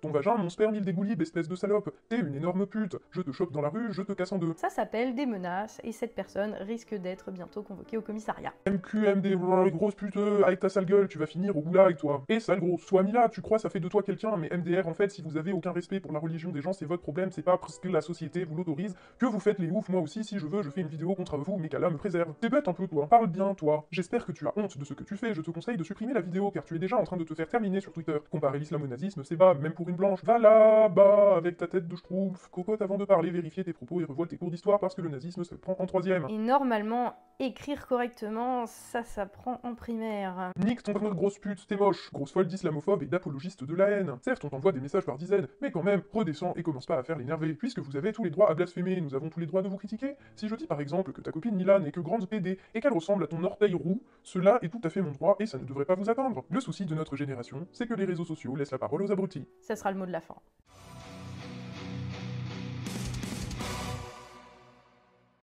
Ton 0.00 0.10
vagin, 0.10 0.36
mon 0.36 0.48
sperme, 0.48 0.76
il 0.76 0.82
dégoulib, 0.82 1.20
espèce 1.20 1.46
de 1.46 1.56
salope. 1.56 1.94
T'es 2.08 2.20
une 2.20 2.34
énorme 2.34 2.53
pute. 2.62 2.96
Je 3.10 3.20
te 3.20 3.32
chope 3.32 3.52
dans 3.52 3.60
la 3.60 3.68
rue, 3.68 3.92
je 3.92 4.02
te 4.02 4.12
casse 4.12 4.32
en 4.32 4.38
deux. 4.38 4.54
Ça 4.56 4.70
s'appelle 4.70 5.14
des 5.14 5.26
menaces 5.26 5.80
et 5.84 5.92
cette 5.92 6.14
personne 6.14 6.54
risque 6.60 6.94
d'être 6.94 7.30
bientôt 7.30 7.62
convoquée 7.62 7.96
au 7.96 8.02
commissariat. 8.02 8.52
MQMD, 8.66 9.36
grosse 9.72 9.94
pute, 9.94 10.16
avec 10.44 10.60
ta 10.60 10.68
sale 10.68 10.86
gueule, 10.86 11.08
tu 11.08 11.18
vas 11.18 11.26
finir 11.26 11.56
au 11.56 11.60
goulag, 11.60 11.96
toi. 11.96 12.22
Et 12.28 12.40
sale 12.40 12.60
gros, 12.60 12.78
sois 12.78 13.02
mis 13.02 13.12
là, 13.12 13.28
tu 13.28 13.42
crois 13.42 13.58
ça 13.58 13.68
fait 13.68 13.80
de 13.80 13.88
toi 13.88 14.02
quelqu'un, 14.02 14.36
mais 14.36 14.48
MDR, 14.56 14.86
en 14.86 14.94
fait, 14.94 15.10
si 15.10 15.22
vous 15.22 15.36
avez 15.36 15.52
aucun 15.52 15.72
respect 15.72 16.00
pour 16.00 16.12
la 16.12 16.18
religion 16.18 16.50
des 16.50 16.60
gens, 16.60 16.72
c'est 16.72 16.86
votre 16.86 17.02
problème, 17.02 17.30
c'est 17.30 17.42
pas 17.42 17.58
parce 17.58 17.78
que 17.78 17.88
la 17.88 18.00
société 18.00 18.44
vous 18.44 18.56
l'autorise 18.56 18.94
que 19.18 19.26
vous 19.26 19.40
faites 19.40 19.58
les 19.58 19.70
oufs. 19.70 19.88
Moi 19.88 20.00
aussi, 20.00 20.24
si 20.24 20.38
je 20.38 20.46
veux, 20.46 20.62
je 20.62 20.70
fais 20.70 20.80
une 20.80 20.88
vidéo 20.88 21.14
contre 21.14 21.36
vous, 21.36 21.56
mais 21.58 21.68
qu'Allah 21.68 21.90
me 21.90 21.96
préserve. 21.96 22.34
T'es 22.40 22.48
bête 22.48 22.68
un 22.68 22.72
peu, 22.72 22.86
toi. 22.86 23.06
Parle 23.08 23.26
bien, 23.26 23.54
toi. 23.54 23.86
J'espère 23.90 24.24
que 24.24 24.32
tu 24.32 24.46
as 24.46 24.52
honte 24.56 24.78
de 24.78 24.84
ce 24.84 24.94
que 24.94 25.04
tu 25.04 25.16
fais. 25.16 25.34
Je 25.34 25.42
te 25.42 25.50
conseille 25.50 25.76
de 25.76 25.84
supprimer 25.84 26.12
la 26.12 26.20
vidéo, 26.20 26.50
car 26.50 26.64
tu 26.64 26.76
es 26.76 26.78
déjà 26.78 26.96
en 26.96 27.04
train 27.04 27.16
de 27.16 27.24
te 27.24 27.34
faire 27.34 27.48
terminer 27.48 27.80
sur 27.80 27.92
Twitter. 27.92 28.16
Comparer 28.30 28.58
l'islam 28.58 28.82
au 28.82 28.86
nazisme, 28.86 29.24
c'est 29.24 29.36
bas, 29.36 29.54
même 29.54 29.72
pour 29.72 29.88
une 29.88 29.96
blanche. 29.96 30.24
Va 30.24 30.38
là-bas, 30.38 31.36
avec 31.36 31.56
ta 31.56 31.66
tête 31.66 31.88
de 31.88 31.96
schtroumpf. 31.96 32.43
Cocotte, 32.50 32.82
avant 32.82 32.98
de 32.98 33.04
parler, 33.04 33.30
vérifier 33.30 33.64
tes 33.64 33.72
propos 33.72 34.00
et 34.00 34.04
revois 34.04 34.26
tes 34.26 34.36
cours 34.36 34.50
d'histoire 34.50 34.78
parce 34.80 34.94
que 34.94 35.02
le 35.02 35.08
nazisme 35.08 35.44
se 35.44 35.54
prend 35.54 35.76
en 35.78 35.86
troisième. 35.86 36.26
Et 36.28 36.38
normalement, 36.38 37.14
écrire 37.38 37.86
correctement, 37.86 38.66
ça 38.66 39.02
s'apprend 39.02 39.60
en 39.62 39.74
primaire. 39.74 40.52
Nique 40.58 40.82
ton 40.82 40.92
grosse 40.92 41.38
pute, 41.38 41.66
t'es 41.66 41.76
moche. 41.76 42.12
Grosse 42.12 42.32
folle 42.32 42.46
d'islamophobe 42.46 43.02
et 43.02 43.06
d'apologiste 43.06 43.64
de 43.64 43.74
la 43.74 43.88
haine. 43.90 44.16
Certes, 44.22 44.44
on 44.44 44.48
t'envoie 44.48 44.72
des 44.72 44.80
messages 44.80 45.04
par 45.04 45.16
dizaines, 45.16 45.48
mais 45.60 45.70
quand 45.70 45.82
même, 45.82 46.02
redescends 46.12 46.54
et 46.56 46.62
commence 46.62 46.86
pas 46.86 46.98
à 46.98 47.02
faire 47.02 47.18
l'énerver. 47.18 47.54
Puisque 47.54 47.80
vous 47.80 47.96
avez 47.96 48.12
tous 48.12 48.24
les 48.24 48.30
droits 48.30 48.50
à 48.50 48.54
blasphémer, 48.54 49.00
nous 49.00 49.14
avons 49.14 49.30
tous 49.30 49.40
les 49.40 49.46
droits 49.46 49.62
de 49.62 49.68
vous 49.68 49.76
critiquer. 49.76 50.16
Si 50.36 50.48
je 50.48 50.54
dis 50.54 50.66
par 50.66 50.80
exemple 50.80 51.12
que 51.12 51.20
ta 51.20 51.32
copine 51.32 51.54
Milan 51.54 51.80
n'est 51.80 51.92
que 51.92 52.00
grande 52.00 52.28
PD 52.28 52.58
et 52.74 52.80
qu'elle 52.80 52.92
ressemble 52.92 53.24
à 53.24 53.26
ton 53.26 53.42
orteil 53.44 53.74
roux, 53.74 54.02
cela 54.22 54.58
est 54.62 54.68
tout 54.68 54.80
à 54.84 54.90
fait 54.90 55.02
mon 55.02 55.12
droit 55.12 55.36
et 55.40 55.46
ça 55.46 55.58
ne 55.58 55.64
devrait 55.64 55.84
pas 55.84 55.94
vous 55.94 56.10
attendre. 56.10 56.44
Le 56.50 56.60
souci 56.60 56.86
de 56.86 56.94
notre 56.94 57.16
génération, 57.16 57.66
c'est 57.72 57.86
que 57.86 57.94
les 57.94 58.04
réseaux 58.04 58.24
sociaux 58.24 58.56
laissent 58.56 58.72
la 58.72 58.78
parole 58.78 59.02
aux 59.02 59.12
abrutis. 59.12 59.46
Ça 59.60 59.76
sera 59.76 59.90
le 59.90 59.98
mot 59.98 60.06
de 60.06 60.12
la 60.12 60.20
fin. 60.20 60.36